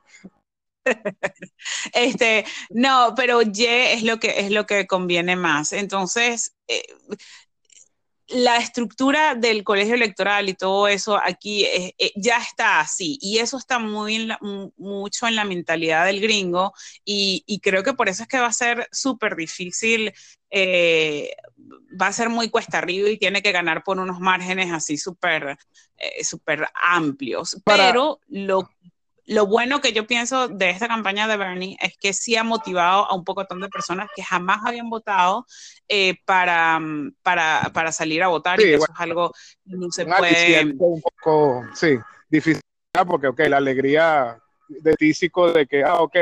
este, 1.92 2.44
no, 2.70 3.14
pero 3.16 3.42
Y 3.42 3.64
es 3.64 4.02
lo 4.02 4.18
que 4.18 4.40
es 4.40 4.50
lo 4.50 4.66
que 4.66 4.86
conviene 4.86 5.36
más. 5.36 5.72
Entonces, 5.72 6.54
eh, 6.66 6.82
la 8.28 8.58
estructura 8.58 9.34
del 9.34 9.64
colegio 9.64 9.94
electoral 9.94 10.48
y 10.48 10.54
todo 10.54 10.86
eso 10.86 11.18
aquí 11.22 11.64
eh, 11.64 11.94
eh, 11.96 12.12
ya 12.14 12.38
está 12.38 12.80
así 12.80 13.18
y 13.22 13.38
eso 13.38 13.56
está 13.56 13.78
muy 13.78 14.28
mucho 14.76 15.26
en 15.26 15.34
la 15.34 15.44
mentalidad 15.44 16.04
del 16.04 16.20
gringo 16.20 16.74
y, 17.04 17.60
creo 17.62 17.82
que 17.82 17.94
por 17.94 18.08
eso 18.08 18.22
es 18.22 18.28
que 18.28 18.38
va 18.38 18.46
a 18.46 18.52
ser 18.52 18.86
súper 18.92 19.34
difícil, 19.34 20.12
eh, 20.50 21.30
va 22.00 22.08
a 22.08 22.12
ser 22.12 22.28
muy 22.28 22.50
cuesta 22.50 22.78
arriba 22.78 23.08
y 23.08 23.18
tiene 23.18 23.42
que 23.42 23.52
ganar 23.52 23.82
por 23.82 23.98
unos 23.98 24.20
márgenes 24.20 24.72
así 24.72 24.96
súper 24.96 25.58
súper 26.22 26.68
amplios. 26.74 27.60
Pero 27.64 28.20
lo 28.28 28.70
lo 29.28 29.46
bueno 29.46 29.82
que 29.82 29.92
yo 29.92 30.06
pienso 30.06 30.48
de 30.48 30.70
esta 30.70 30.88
campaña 30.88 31.28
de 31.28 31.36
Bernie 31.36 31.76
es 31.82 31.98
que 31.98 32.14
sí 32.14 32.34
ha 32.36 32.44
motivado 32.44 33.04
a 33.04 33.14
un 33.14 33.24
poco 33.24 33.44
de 33.44 33.68
personas 33.68 34.08
que 34.16 34.22
jamás 34.22 34.60
habían 34.64 34.88
votado 34.88 35.44
eh, 35.86 36.14
para, 36.24 36.80
para, 37.22 37.70
para, 37.74 37.92
salir 37.92 38.22
a 38.22 38.28
votar 38.28 38.58
y 38.58 38.72
eso 38.72 38.86
es 38.90 39.00
algo 39.00 39.30
que 39.64 39.76
no 39.76 39.90
se 39.90 40.06
puede... 40.06 40.74
Un 40.78 41.02
poco, 41.02 41.62
sí, 41.74 41.98
difícil, 42.30 42.62
porque, 43.06 43.28
ok, 43.28 43.40
la 43.48 43.58
alegría 43.58 44.38
de 44.66 44.94
tísico 44.94 45.52
de 45.52 45.66
que, 45.66 45.84
ah, 45.84 46.00
ok, 46.00 46.16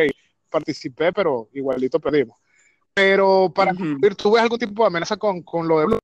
participé, 0.51 1.13
pero 1.13 1.49
igualito 1.53 2.01
perdimos. 2.01 2.37
Pero 2.93 3.53
para 3.55 3.73
¿tú 4.17 4.33
ves 4.33 4.43
algún 4.43 4.59
tipo 4.59 4.83
de 4.83 4.89
amenaza 4.89 5.17
con, 5.17 5.43
con 5.43 5.69
lo 5.69 5.79
de, 5.79 5.99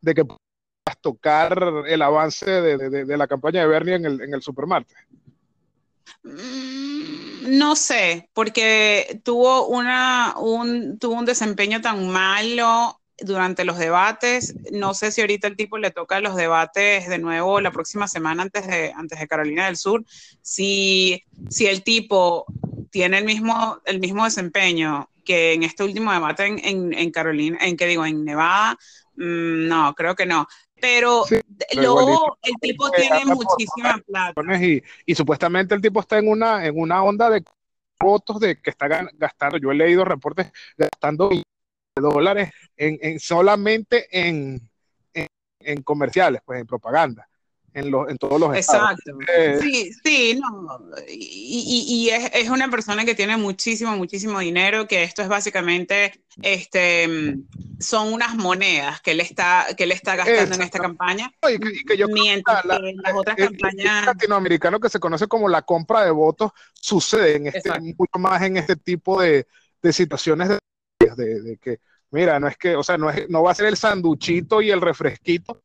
de 0.00 0.14
que 0.14 0.24
puedas 0.24 1.00
tocar 1.00 1.60
el 1.88 2.02
avance 2.02 2.48
de, 2.48 2.76
de, 2.76 3.04
de, 3.04 3.16
la 3.16 3.26
campaña 3.26 3.62
de 3.62 3.66
Bernie 3.66 3.96
en 3.96 4.04
el, 4.04 4.20
en 4.20 4.32
el 4.32 4.42
supermarket? 4.42 4.96
Mm, 6.22 7.58
no 7.58 7.76
sé, 7.76 8.28
porque 8.34 9.20
tuvo, 9.24 9.66
una, 9.68 10.34
un, 10.38 10.98
tuvo 10.98 11.14
un 11.14 11.24
desempeño 11.24 11.80
tan 11.80 12.08
malo 12.08 13.00
durante 13.18 13.64
los 13.64 13.78
debates. 13.78 14.54
No 14.72 14.94
sé 14.94 15.12
si 15.12 15.20
ahorita 15.20 15.48
el 15.48 15.56
tipo 15.56 15.78
le 15.78 15.90
toca 15.90 16.20
los 16.20 16.36
debates 16.36 17.08
de 17.08 17.18
nuevo 17.18 17.60
la 17.60 17.70
próxima 17.70 18.08
semana 18.08 18.42
antes 18.42 18.66
de, 18.66 18.92
antes 18.92 19.18
de 19.18 19.28
Carolina 19.28 19.66
del 19.66 19.76
Sur. 19.76 20.04
Si, 20.42 21.22
si 21.48 21.66
el 21.66 21.82
tipo 21.82 22.46
tiene 22.90 23.18
el 23.18 23.24
mismo, 23.24 23.80
el 23.84 24.00
mismo 24.00 24.24
desempeño 24.24 25.10
que 25.24 25.52
en 25.54 25.64
este 25.64 25.84
último 25.84 26.12
debate 26.12 26.46
en, 26.46 26.94
en, 26.94 27.10
Carolina, 27.10 27.58
en 27.60 27.76
que 27.76 27.86
digo, 27.86 28.06
en 28.06 28.24
Nevada, 28.24 28.78
mm, 29.16 29.66
no, 29.66 29.94
creo 29.94 30.14
que 30.14 30.26
no 30.26 30.46
pero, 30.80 31.24
luego 31.74 32.38
el 32.42 32.54
tipo 32.60 32.90
tiene 32.90 33.24
muchísima 33.24 33.98
plata. 34.06 34.42
Y, 34.62 34.82
y, 35.06 35.14
supuestamente 35.14 35.74
el 35.74 35.80
tipo 35.80 36.00
está 36.00 36.18
en 36.18 36.28
una, 36.28 36.66
en 36.66 36.78
una 36.78 37.02
onda 37.02 37.30
de 37.30 37.42
votos 37.98 38.40
de 38.40 38.60
que 38.60 38.70
está 38.70 38.88
gastando, 39.14 39.58
yo 39.58 39.72
he 39.72 39.74
leído 39.74 40.04
reportes 40.04 40.52
gastando 40.76 41.30
dólares 41.94 42.52
en, 42.76 42.98
en 43.00 43.18
solamente 43.18 44.06
en, 44.10 44.60
en, 45.14 45.26
en, 45.60 45.82
comerciales, 45.82 46.42
pues 46.44 46.60
en 46.60 46.66
propaganda 46.66 47.26
en, 47.76 47.90
los, 47.90 48.08
en 48.08 48.16
todos 48.16 48.40
los 48.40 48.56
Exacto. 48.56 49.12
Eh, 49.36 49.58
sí, 49.60 49.92
sí, 50.02 50.40
no. 50.40 50.80
Y, 51.06 51.84
y, 51.86 52.10
es, 52.10 52.30
es, 52.32 52.48
una 52.48 52.70
persona 52.70 53.04
que 53.04 53.14
tiene 53.14 53.36
muchísimo, 53.36 53.94
muchísimo 53.96 54.40
dinero, 54.40 54.88
que 54.88 55.02
esto 55.02 55.20
es 55.20 55.28
básicamente, 55.28 56.24
este, 56.40 57.36
son 57.78 58.14
unas 58.14 58.34
monedas 58.34 59.02
que 59.02 59.10
él 59.10 59.20
está, 59.20 59.66
que 59.76 59.84
él 59.84 59.92
está 59.92 60.16
gastando 60.16 60.54
en 60.54 60.62
esta 60.62 60.78
campaña. 60.78 61.30
Y 61.50 61.84
que, 61.84 61.98
yo 61.98 62.08
mientras 62.08 62.64
la, 62.64 62.78
las 62.78 63.14
otras 63.14 63.36
campañas... 63.36 64.06
latinoamericano 64.06 64.80
que 64.80 64.88
se 64.88 64.98
conoce 64.98 65.26
como 65.26 65.46
la 65.46 65.60
compra 65.60 66.02
de 66.02 66.10
votos 66.10 66.52
sucede 66.72 67.36
en 67.36 67.48
este, 67.48 67.70
mucho 67.78 68.18
más 68.18 68.40
en 68.42 68.56
este 68.56 68.76
tipo 68.76 69.20
de, 69.20 69.46
de 69.82 69.92
situaciones 69.92 70.48
de, 70.48 70.58
de, 70.98 71.42
de 71.42 71.56
que 71.58 71.80
mira, 72.10 72.40
no 72.40 72.48
es 72.48 72.56
que, 72.56 72.74
o 72.74 72.82
sea, 72.82 72.96
no, 72.96 73.10
es, 73.10 73.28
no 73.28 73.42
va 73.42 73.50
a 73.50 73.54
ser 73.54 73.66
el 73.66 73.76
sanduchito 73.76 74.62
y 74.62 74.70
el 74.70 74.80
refresquito, 74.80 75.62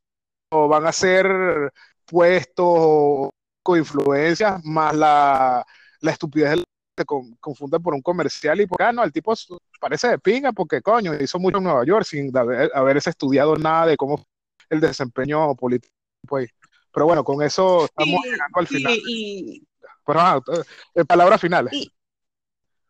o 0.49 0.67
van 0.67 0.85
a 0.85 0.91
ser 0.91 1.71
puestos 2.11 3.29
con 3.63 3.79
influencias, 3.79 4.63
más 4.65 4.93
la, 4.95 5.65
la 6.01 6.11
estupidez 6.11 6.63
se 6.97 7.05
confunde 7.05 7.79
por 7.79 7.93
un 7.93 8.01
comercial 8.01 8.59
y 8.59 8.67
por 8.67 8.83
ah, 8.83 8.91
no, 8.91 9.03
el 9.03 9.13
tipo 9.13 9.33
parece 9.79 10.09
de 10.09 10.19
pinga 10.19 10.51
porque 10.51 10.81
coño, 10.81 11.13
hizo 11.15 11.39
mucho 11.39 11.57
en 11.57 11.63
Nueva 11.63 11.85
York 11.85 12.05
sin 12.05 12.35
haber, 12.35 12.69
haberse 12.75 13.09
estudiado 13.09 13.55
nada 13.55 13.87
de 13.87 13.97
cómo 13.97 14.23
el 14.69 14.81
desempeño 14.81 15.55
político. 15.55 15.93
Pues. 16.27 16.49
Pero 16.93 17.05
bueno, 17.05 17.23
con 17.23 17.41
eso 17.41 17.85
estamos 17.85 18.19
llegando 18.23 18.59
al 18.59 18.67
final. 18.67 18.93
Y, 19.07 19.65
Pero, 20.05 20.19
ah, 20.19 20.41
eh, 20.95 21.05
palabras 21.05 21.39
finales. 21.39 21.71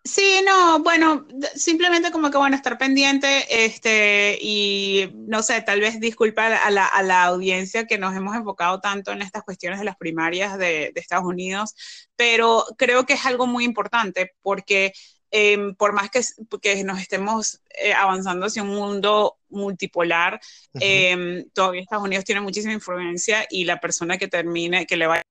Sí, 0.04 0.42
no, 0.44 0.82
bueno, 0.82 1.28
simplemente 1.56 2.10
como 2.10 2.32
que 2.32 2.38
bueno, 2.38 2.56
estar 2.56 2.80
pendiente, 2.80 3.66
este, 3.66 4.36
y 4.42 5.12
no 5.14 5.44
sé, 5.44 5.62
tal 5.62 5.80
vez 5.80 6.00
disculpar 6.00 6.54
a 6.54 6.72
la, 6.72 6.88
a 6.88 7.04
la 7.04 7.26
audiencia 7.26 7.86
que 7.86 8.00
nos 8.00 8.16
hemos 8.16 8.36
enfocado 8.36 8.80
tanto 8.80 9.12
en 9.12 9.22
estas 9.22 9.44
cuestiones 9.44 9.78
de 9.78 9.86
las 9.86 9.98
primarias 9.98 10.58
de, 10.58 10.92
de 10.94 11.00
Estados 11.00 11.26
Unidos, 11.26 11.76
pero 12.16 12.66
creo 12.80 13.06
que 13.06 13.14
es 13.14 13.26
algo 13.28 13.46
muy 13.46 13.64
importante 13.64 14.32
porque 14.42 14.92
em, 15.30 15.76
por 15.76 15.94
más 15.94 16.10
que, 16.10 16.22
que, 16.62 16.84
nos 16.84 17.00
estemos 17.00 17.62
eh, 17.80 17.94
avanzando 17.94 18.48
hacia 18.48 18.64
un 18.64 18.70
mundo 18.70 19.38
multipolar, 19.50 20.42
em, 20.80 21.48
todavía 21.54 21.82
Estados 21.82 22.06
Unidos 22.06 22.26
tiene 22.26 22.42
muchísima 22.42 22.74
influencia 22.74 23.46
y 23.52 23.66
la 23.66 23.80
persona 23.80 24.18
que 24.18 24.28
termine, 24.28 24.88
que 24.88 24.98
le 24.98 25.06
vaya 25.08 25.24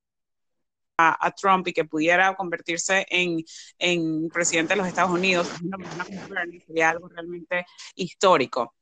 a, 1.08 1.30
Trump 1.32 1.66
y 1.68 1.72
que 1.72 1.84
pudiera 1.84 2.34
convertirse 2.34 3.06
en, 3.08 3.44
en 3.78 4.28
presidente 4.28 4.74
de 4.74 4.78
los 4.78 4.88
Estados 4.88 5.10
Unidos, 5.10 5.48
sería 6.66 6.90
algo 6.90 7.08
realmente 7.08 7.64
histórico. 7.94 8.74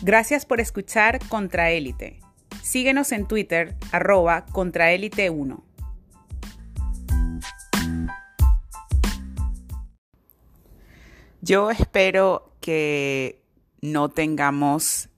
Gracias 0.00 0.46
por 0.46 0.60
escuchar 0.60 1.18
Contraélite. 1.28 2.20
Síguenos 2.62 3.12
en 3.12 3.26
Twitter, 3.26 3.76
arroba 3.92 4.46
Contraélite1. 4.46 5.62
Yo 11.40 11.70
espero 11.70 12.52
que 12.60 13.42
no 13.80 14.08
tengamos 14.08 15.08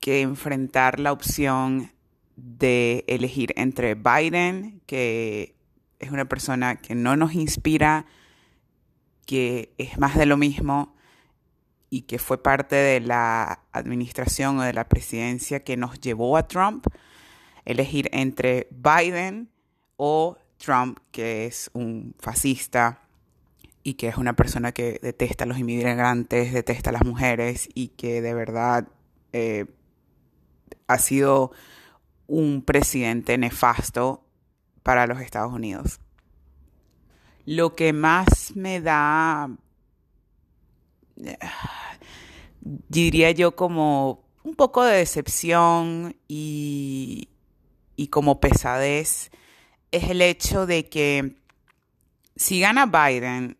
que 0.00 0.20
enfrentar 0.20 1.00
la 1.00 1.12
opción 1.12 1.92
de 2.36 3.04
elegir 3.08 3.52
entre 3.56 3.94
Biden, 3.94 4.80
que 4.86 5.56
es 5.98 6.10
una 6.10 6.26
persona 6.26 6.76
que 6.76 6.94
no 6.94 7.16
nos 7.16 7.34
inspira, 7.34 8.06
que 9.26 9.74
es 9.78 9.98
más 9.98 10.16
de 10.16 10.26
lo 10.26 10.36
mismo 10.36 10.94
y 11.90 12.02
que 12.02 12.18
fue 12.18 12.42
parte 12.42 12.76
de 12.76 13.00
la 13.00 13.64
administración 13.72 14.58
o 14.58 14.62
de 14.62 14.72
la 14.72 14.88
presidencia 14.88 15.60
que 15.60 15.76
nos 15.76 16.00
llevó 16.00 16.36
a 16.36 16.46
Trump, 16.46 16.86
elegir 17.64 18.08
entre 18.12 18.68
Biden 18.70 19.50
o 19.96 20.36
Trump, 20.58 20.98
que 21.10 21.46
es 21.46 21.70
un 21.72 22.14
fascista 22.18 23.05
y 23.86 23.94
que 23.94 24.08
es 24.08 24.16
una 24.16 24.34
persona 24.34 24.72
que 24.72 24.98
detesta 25.00 25.44
a 25.44 25.46
los 25.46 25.60
inmigrantes, 25.60 26.52
detesta 26.52 26.90
a 26.90 26.92
las 26.92 27.04
mujeres 27.04 27.68
y 27.72 27.90
que 27.90 28.20
de 28.20 28.34
verdad 28.34 28.88
eh, 29.32 29.66
ha 30.88 30.98
sido 30.98 31.52
un 32.26 32.62
presidente 32.62 33.38
nefasto 33.38 34.24
para 34.82 35.06
los 35.06 35.20
Estados 35.20 35.52
Unidos. 35.52 36.00
Lo 37.44 37.76
que 37.76 37.92
más 37.92 38.56
me 38.56 38.80
da, 38.80 39.50
diría 42.60 43.30
yo, 43.30 43.54
como 43.54 44.24
un 44.42 44.56
poco 44.56 44.82
de 44.82 44.96
decepción 44.96 46.16
y, 46.26 47.28
y 47.94 48.08
como 48.08 48.40
pesadez, 48.40 49.30
es 49.92 50.10
el 50.10 50.22
hecho 50.22 50.66
de 50.66 50.88
que 50.88 51.36
si 52.34 52.58
gana 52.58 52.86
Biden, 52.86 53.56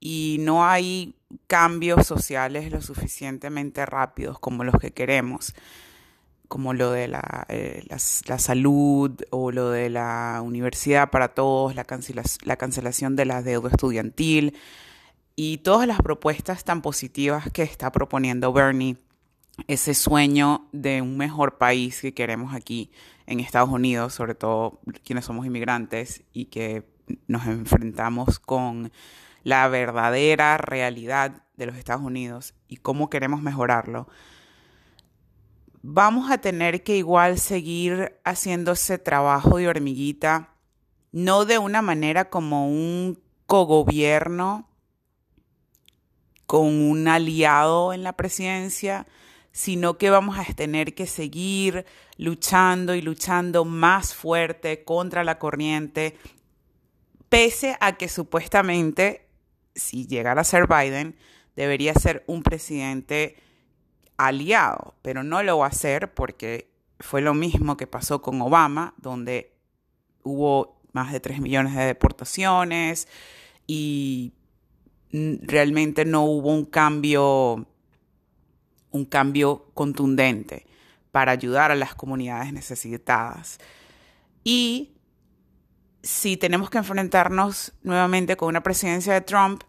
y 0.00 0.38
no 0.40 0.66
hay 0.66 1.14
cambios 1.46 2.06
sociales 2.06 2.72
lo 2.72 2.80
suficientemente 2.80 3.84
rápidos 3.84 4.38
como 4.38 4.64
los 4.64 4.74
que 4.80 4.92
queremos, 4.92 5.54
como 6.48 6.72
lo 6.72 6.90
de 6.90 7.06
la, 7.06 7.46
eh, 7.48 7.84
la, 7.86 8.38
salud 8.38 9.12
o 9.30 9.52
lo 9.52 9.70
de 9.70 9.90
la 9.90 10.40
universidad 10.42 11.10
para 11.10 11.28
todos, 11.28 11.76
la, 11.76 11.86
la 12.44 12.56
cancelación 12.56 13.14
de 13.14 13.24
la 13.26 13.42
deuda 13.42 13.70
estudiantil. 13.70 14.56
Y 15.36 15.58
todas 15.58 15.86
las 15.86 16.02
propuestas 16.02 16.64
tan 16.64 16.82
positivas 16.82 17.50
que 17.52 17.62
está 17.62 17.92
proponiendo 17.92 18.52
Bernie, 18.52 18.96
ese 19.68 19.94
sueño 19.94 20.66
de 20.72 21.02
un 21.02 21.16
mejor 21.16 21.58
país 21.58 22.00
que 22.00 22.14
queremos 22.14 22.54
aquí 22.54 22.90
en 23.26 23.40
Estados 23.40 23.70
Unidos, 23.70 24.14
sobre 24.14 24.34
todo 24.34 24.80
quienes 25.04 25.26
somos 25.26 25.46
inmigrantes 25.46 26.24
y 26.32 26.46
que 26.46 26.84
nos 27.28 27.46
enfrentamos 27.46 28.38
con 28.38 28.90
la 29.42 29.68
verdadera 29.68 30.58
realidad 30.58 31.42
de 31.56 31.66
los 31.66 31.76
Estados 31.76 32.02
Unidos 32.02 32.54
y 32.68 32.76
cómo 32.76 33.10
queremos 33.10 33.42
mejorarlo, 33.42 34.08
vamos 35.82 36.30
a 36.30 36.38
tener 36.38 36.82
que 36.82 36.96
igual 36.96 37.38
seguir 37.38 38.18
haciendo 38.24 38.72
ese 38.72 38.98
trabajo 38.98 39.58
de 39.58 39.68
hormiguita, 39.68 40.54
no 41.12 41.44
de 41.44 41.58
una 41.58 41.82
manera 41.82 42.30
como 42.30 42.68
un 42.68 43.20
cogobierno 43.46 44.68
con 46.46 46.66
un 46.66 47.06
aliado 47.08 47.92
en 47.92 48.02
la 48.02 48.14
presidencia, 48.14 49.06
sino 49.52 49.98
que 49.98 50.10
vamos 50.10 50.38
a 50.38 50.44
tener 50.54 50.94
que 50.94 51.06
seguir 51.06 51.86
luchando 52.16 52.94
y 52.94 53.02
luchando 53.02 53.64
más 53.64 54.14
fuerte 54.14 54.84
contra 54.84 55.24
la 55.24 55.38
corriente, 55.38 56.16
pese 57.28 57.76
a 57.80 57.96
que 57.96 58.08
supuestamente, 58.08 59.28
si 59.80 60.06
llegara 60.06 60.42
a 60.42 60.44
ser 60.44 60.66
Biden, 60.66 61.16
debería 61.56 61.94
ser 61.94 62.24
un 62.26 62.42
presidente 62.42 63.36
aliado, 64.16 64.94
pero 65.02 65.22
no 65.22 65.42
lo 65.42 65.58
va 65.58 65.66
a 65.66 65.70
hacer 65.70 66.12
porque 66.14 66.70
fue 67.00 67.22
lo 67.22 67.34
mismo 67.34 67.76
que 67.76 67.86
pasó 67.86 68.20
con 68.22 68.40
Obama, 68.42 68.94
donde 68.98 69.56
hubo 70.22 70.80
más 70.92 71.12
de 71.12 71.20
3 71.20 71.40
millones 71.40 71.74
de 71.74 71.84
deportaciones 71.84 73.08
y 73.66 74.34
realmente 75.12 76.04
no 76.04 76.24
hubo 76.24 76.52
un 76.52 76.64
cambio 76.64 77.66
un 78.92 79.04
cambio 79.04 79.70
contundente 79.74 80.66
para 81.12 81.32
ayudar 81.32 81.70
a 81.70 81.76
las 81.76 81.94
comunidades 81.94 82.52
necesitadas. 82.52 83.58
Y 84.44 84.96
si 86.02 86.36
tenemos 86.36 86.70
que 86.70 86.78
enfrentarnos 86.78 87.72
nuevamente 87.82 88.36
con 88.36 88.48
una 88.48 88.62
presidencia 88.62 89.12
de 89.12 89.20
Trump, 89.20 89.62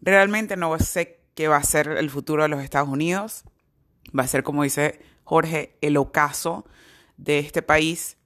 realmente 0.00 0.56
no 0.56 0.78
sé 0.78 1.20
qué 1.34 1.48
va 1.48 1.56
a 1.56 1.62
ser 1.62 1.88
el 1.88 2.10
futuro 2.10 2.42
de 2.42 2.48
los 2.48 2.62
Estados 2.62 2.88
Unidos. 2.88 3.44
Va 4.18 4.24
a 4.24 4.28
ser, 4.28 4.42
como 4.42 4.62
dice 4.62 5.00
Jorge, 5.24 5.76
el 5.80 5.96
ocaso 5.96 6.64
de 7.16 7.38
este 7.38 7.62
país. 7.62 8.16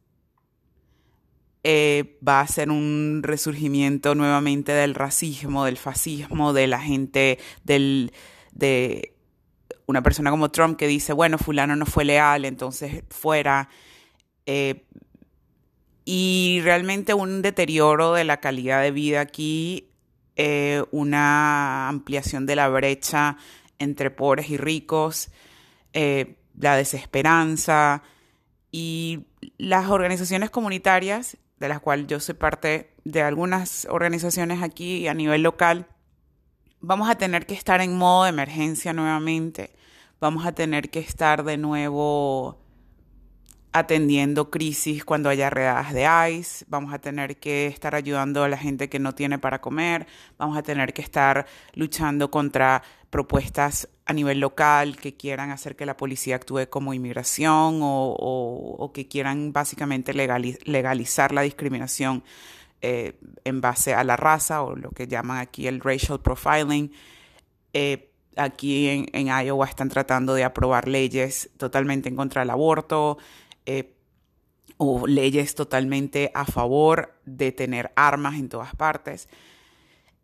Eh, 1.67 2.19
va 2.27 2.41
a 2.41 2.47
ser 2.47 2.71
un 2.71 3.21
resurgimiento 3.23 4.15
nuevamente 4.15 4.73
del 4.73 4.95
racismo, 4.95 5.65
del 5.65 5.79
fascismo, 5.79 6.53
de 6.53 6.67
la 6.67 6.81
gente, 6.81 7.39
del, 7.65 8.13
de 8.53 9.15
una 9.87 10.03
persona 10.03 10.31
como 10.31 10.51
Trump 10.51 10.77
que 10.77 10.87
dice, 10.87 11.13
bueno, 11.13 11.39
fulano 11.39 11.75
no 11.77 11.87
fue 11.87 12.05
leal, 12.05 12.45
entonces 12.45 13.05
fuera. 13.09 13.69
Eh, 14.47 14.85
y 16.05 16.61
realmente 16.63 17.15
un 17.15 17.41
deterioro 17.41 18.13
de 18.13 18.25
la 18.25 18.41
calidad 18.41 18.83
de 18.83 18.91
vida 18.91 19.21
aquí, 19.21 19.89
eh, 20.37 20.85
una 20.91 21.89
ampliación 21.89 22.47
de 22.47 22.57
la 22.57 22.69
brecha 22.69 23.37
entre 23.79 24.11
pobres 24.11 24.51
y 24.51 24.57
ricos, 24.57 25.31
eh, 25.93 26.37
la 26.59 26.77
desesperanza 26.77 28.03
y 28.71 29.27
las 29.59 29.89
organizaciones 29.89 30.51
comunitarias, 30.51 31.37
de 31.59 31.69
las 31.69 31.81
cuales 31.81 32.07
yo 32.07 32.21
soy 32.21 32.35
parte 32.35 32.91
de 33.05 33.23
algunas 33.23 33.87
organizaciones 33.91 34.63
aquí 34.63 35.07
a 35.07 35.15
nivel 35.15 35.43
local, 35.43 35.87
vamos 36.81 37.09
a 37.09 37.15
tener 37.15 37.47
que 37.47 37.55
estar 37.55 37.81
en 37.81 37.97
modo 37.97 38.25
de 38.25 38.31
emergencia 38.31 38.93
nuevamente, 38.93 39.71
vamos 40.21 40.47
a 40.47 40.53
tener 40.53 40.91
que 40.91 40.99
estar 40.99 41.45
de 41.45 41.57
nuevo 41.57 42.64
atendiendo 43.75 44.51
crisis 44.51 45.05
cuando 45.05 45.29
haya 45.29 45.51
redadas 45.51 45.93
de 45.93 46.07
ICE, 46.31 46.65
vamos 46.69 46.95
a 46.95 47.01
tener 47.01 47.39
que 47.39 47.67
estar 47.67 47.97
ayudando 47.97 48.45
a 48.45 48.49
la 48.49 48.57
gente 48.57 48.89
que 48.89 49.01
no 49.01 49.17
tiene 49.17 49.41
para 49.41 49.61
comer, 49.61 50.07
vamos 50.39 50.57
a 50.57 50.63
tener 50.63 50.95
que 50.95 51.03
estar 51.03 51.45
luchando 51.75 52.31
contra 52.31 52.85
propuestas 53.11 53.89
a 54.07 54.13
nivel 54.13 54.39
local 54.39 54.97
que 54.97 55.17
quieran 55.17 55.51
hacer 55.51 55.75
que 55.75 55.87
la 55.87 55.97
policía 55.97 56.37
actúe 56.37 56.69
como 56.71 56.95
inmigración 56.95 57.81
o, 57.83 58.93
que 58.95 59.09
quieran 59.09 59.53
básicamente 59.53 60.15
legalizar 60.15 61.33
la 61.33 61.43
discriminación 61.43 62.23
eh, 62.81 63.19
en 63.43 63.61
base 63.61 63.93
a 63.93 64.05
la 64.05 64.17
raza 64.17 64.63
o 64.63 64.77
lo 64.77 64.91
que 64.91 65.09
llaman 65.09 65.39
aquí 65.39 65.67
el 65.67 65.81
racial 65.81 66.21
profiling. 66.21 66.93
Eh, 67.73 68.09
aquí 68.37 69.09
en, 69.13 69.27
Iowa 69.27 69.67
están 69.67 69.89
tratando 69.89 70.35
de 70.35 70.45
aprobar 70.45 70.87
leyes 70.87 71.51
totalmente 71.57 72.09
en 72.09 72.17
contra 72.17 72.43
del 72.43 72.51
aborto 72.51 73.19
eh, 73.67 73.95
o 74.77 75.07
leyes 75.07 75.55
totalmente 75.55 76.31
a 76.35 76.45
favor 76.45 77.15
de 77.25 77.53
tener 77.53 77.93
armas 77.97 78.35
en 78.35 78.49
todas 78.49 78.75
partes. 78.75 79.29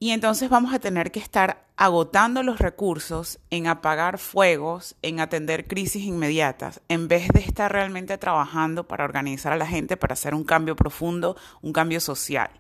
Y 0.03 0.13
entonces 0.13 0.49
vamos 0.49 0.73
a 0.73 0.79
tener 0.79 1.13
que 1.13 1.21
estar 1.21 1.67
agotando 1.77 2.43
los 2.43 2.59
recursos 2.59 3.39
en 3.51 3.67
apagar 3.67 4.19
fuegos, 4.19 4.97
en 5.03 5.21
atender 5.21 5.67
crisis 5.67 6.05
inmediatas, 6.05 6.81
en 6.89 7.07
vez 7.07 7.29
de 7.29 7.41
estar 7.41 7.71
realmente 7.71 8.17
trabajando 8.17 8.89
para 8.89 9.05
organizar 9.05 9.53
a 9.53 9.59
la 9.59 9.67
gente, 9.67 9.99
para 9.99 10.15
hacer 10.15 10.35
un 10.35 10.45
cambio 10.45 10.75
profundo, 10.75 11.37
un 11.61 11.75
cambio 11.75 12.01
social. 12.01 12.51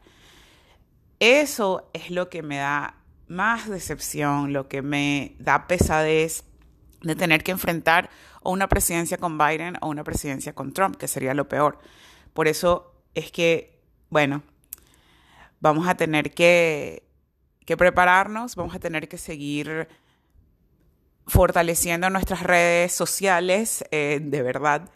Eso 1.18 1.90
es 1.94 2.10
lo 2.10 2.28
que 2.28 2.42
me 2.42 2.58
da 2.58 2.96
más 3.26 3.70
decepción, 3.70 4.52
lo 4.52 4.68
que 4.68 4.82
me 4.82 5.34
da 5.38 5.66
pesadez 5.66 6.44
de 7.02 7.14
tener 7.14 7.42
que 7.42 7.52
enfrentar 7.52 8.10
o 8.42 8.52
una 8.52 8.68
presidencia 8.68 9.18
con 9.18 9.38
Biden 9.38 9.76
o 9.80 9.88
una 9.88 10.04
presidencia 10.04 10.54
con 10.54 10.72
Trump, 10.72 10.96
que 10.96 11.08
sería 11.08 11.34
lo 11.34 11.48
peor. 11.48 11.78
Por 12.32 12.48
eso 12.48 12.94
es 13.14 13.30
que, 13.32 13.82
bueno, 14.08 14.42
vamos 15.60 15.88
a 15.88 15.96
tener 15.96 16.32
que 16.32 17.10
que 17.70 17.76
prepararnos, 17.76 18.56
vamos 18.56 18.74
a 18.74 18.80
tener 18.80 19.08
que 19.08 19.16
seguir 19.16 19.86
fortaleciendo 21.28 22.10
nuestras 22.10 22.42
redes 22.42 22.92
sociales, 22.92 23.84
eh, 23.92 24.18
de 24.20 24.42
verdad, 24.42 24.90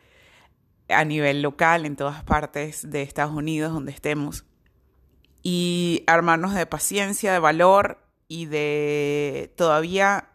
a 0.88 1.04
nivel 1.04 1.40
local, 1.40 1.87
en 1.87 1.94
todas 1.94 2.24
partes 2.24 2.90
de 2.90 3.02
Estados 3.02 3.33
Unidos, 3.33 3.72
donde 3.72 3.92
estemos, 3.92 4.44
y 5.40 6.02
armarnos 6.09 6.52
de 6.52 6.66
paciencia, 6.66 7.33
de 7.33 7.38
valor 7.38 8.00
y 8.26 8.46
de 8.46 9.54
todavía 9.57 10.30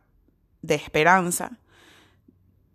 de 0.61 0.75
esperanza 0.75 1.59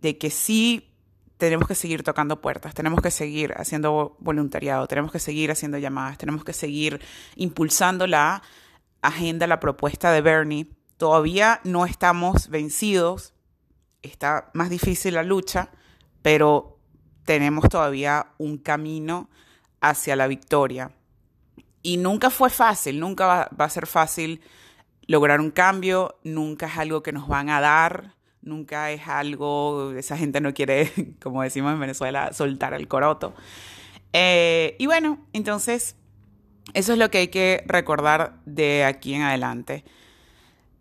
de 0.05 0.19
que 0.19 0.29
sí 0.29 0.91
tenemos 1.39 1.67
que 1.67 1.75
seguir 1.75 2.03
tocando 2.03 2.43
puertas, 2.43 2.75
tenemos 2.75 3.01
que 3.01 3.11
seguir 3.11 3.55
haciendo 3.57 4.17
voluntariado, 4.21 4.87
tenemos 4.87 5.11
que 5.11 5.19
seguir 5.19 5.51
haciendo 5.51 5.79
llamadas, 5.79 6.19
tenemos 6.19 6.45
que 6.45 6.53
seguir 6.53 7.01
impulsando 7.37 8.07
la 8.07 8.43
agenda 9.01 9.47
la 9.47 9.61
propuesta 9.61 10.13
de 10.13 10.21
Bernie. 10.21 10.67
Todavía 10.99 11.63
no 11.65 11.87
estamos 11.87 12.49
vencidos, 12.49 13.33
está 14.03 14.51
más 14.53 14.69
difícil 14.69 15.15
la 15.15 15.23
lucha, 15.23 15.71
pero 16.21 16.79
tenemos 17.25 17.71
todavía 17.71 18.27
un 18.37 18.59
camino 18.59 19.31
hacia 19.81 20.17
la 20.17 20.27
victoria. 20.27 20.93
Y 21.81 21.97
nunca 21.97 22.29
fue 22.29 22.51
fácil, 22.51 23.01
nunca 23.01 23.49
va, 23.59 23.65
a 23.65 23.71
ser 23.71 23.87
fácil 23.87 24.43
lograr 25.07 25.41
un 25.41 25.51
cambio, 25.51 26.19
nunca 26.25 26.67
es 26.67 26.77
algo 26.77 27.03
que 27.03 27.13
nos 27.13 27.27
van 27.27 27.49
a 27.49 27.63
dar, 27.63 28.15
nunca 28.45 28.91
es 28.91 29.09
algo, 29.09 29.93
esa 29.93 30.17
gente 30.17 30.41
no 30.41 30.55
quiere, 30.55 30.91
como 31.23 31.43
decimos 31.43 31.73
en 31.73 31.81
Venezuela, 31.81 32.33
soltar 32.33 32.75
el 32.75 32.89
coroto. 32.89 33.35
Eh, 34.13 34.77
y 34.79 34.87
bueno, 34.87 35.19
entonces 35.33 35.97
eso 36.73 36.93
es 36.93 36.99
lo 36.99 37.11
que 37.11 37.19
hay 37.19 37.29
que 37.29 37.65
recordar 37.67 38.37
de 38.47 38.85
aquí 38.85 39.15
en 39.15 39.23
adelante. 39.23 39.85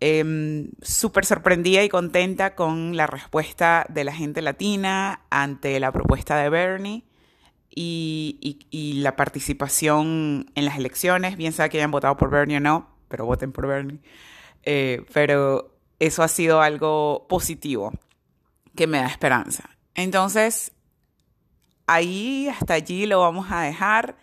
Em, 0.00 0.70
súper 0.82 1.24
sorprendida 1.24 1.82
y 1.82 1.88
contenta 1.88 2.54
con 2.54 2.96
la 2.96 3.06
respuesta 3.06 3.86
de 3.88 4.04
la 4.04 4.12
gente 4.12 4.42
latina 4.42 5.22
ante 5.30 5.80
la 5.80 5.92
propuesta 5.92 6.36
de 6.36 6.48
Bernie 6.50 7.04
y, 7.74 9.00
la 9.02 9.16
participación 9.16 10.50
en 10.54 10.64
las 10.64 10.78
elecciones, 10.78 11.36
bien 11.36 11.52
sea 11.52 11.68
que 11.68 11.78
hayan 11.78 11.90
votado 11.90 12.16
por 12.16 12.30
Bernie 12.30 12.58
o 12.58 12.60
no, 12.60 12.88
pero 13.08 13.26
voten 13.26 13.52
por 13.52 13.66
Bernie. 13.66 14.00
Eh, 14.62 15.04
pero 15.12 15.73
eso 16.06 16.22
ha 16.22 16.28
sido 16.28 16.60
algo 16.60 17.26
positivo 17.28 17.92
que 18.76 18.86
me 18.86 18.98
da 18.98 19.06
esperanza. 19.06 19.70
Entonces, 19.94 20.72
ahí, 21.86 22.48
hasta 22.48 22.74
allí 22.74 23.06
lo 23.06 23.20
vamos 23.20 23.46
a 23.50 23.62
dejar. 23.62 24.16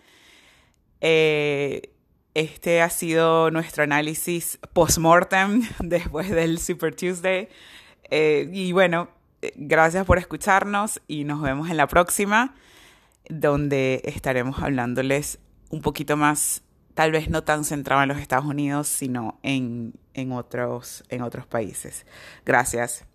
Eh, 0.99 1.93
este 2.33 2.81
ha 2.81 2.89
sido 2.89 3.51
nuestro 3.51 3.83
análisis 3.83 4.59
post-mortem 4.73 5.63
después 5.79 6.29
del 6.29 6.59
Super 6.59 6.95
Tuesday. 6.95 7.49
Eh, 8.09 8.49
y 8.51 8.71
bueno, 8.73 9.09
gracias 9.55 10.05
por 10.05 10.17
escucharnos 10.17 11.01
y 11.07 11.23
nos 11.23 11.41
vemos 11.41 11.69
en 11.69 11.77
la 11.77 11.87
próxima, 11.87 12.53
donde 13.29 14.01
estaremos 14.05 14.61
hablándoles 14.61 15.39
un 15.69 15.81
poquito 15.81 16.17
más, 16.17 16.63
tal 16.93 17.11
vez 17.11 17.29
no 17.29 17.43
tan 17.43 17.63
centrado 17.63 18.03
en 18.03 18.09
los 18.09 18.19
Estados 18.19 18.45
Unidos, 18.45 18.87
sino 18.87 19.39
en, 19.41 19.93
en, 20.13 20.31
otros, 20.31 21.03
en 21.09 21.21
otros 21.21 21.45
países. 21.45 22.05
Gracias. 22.45 23.05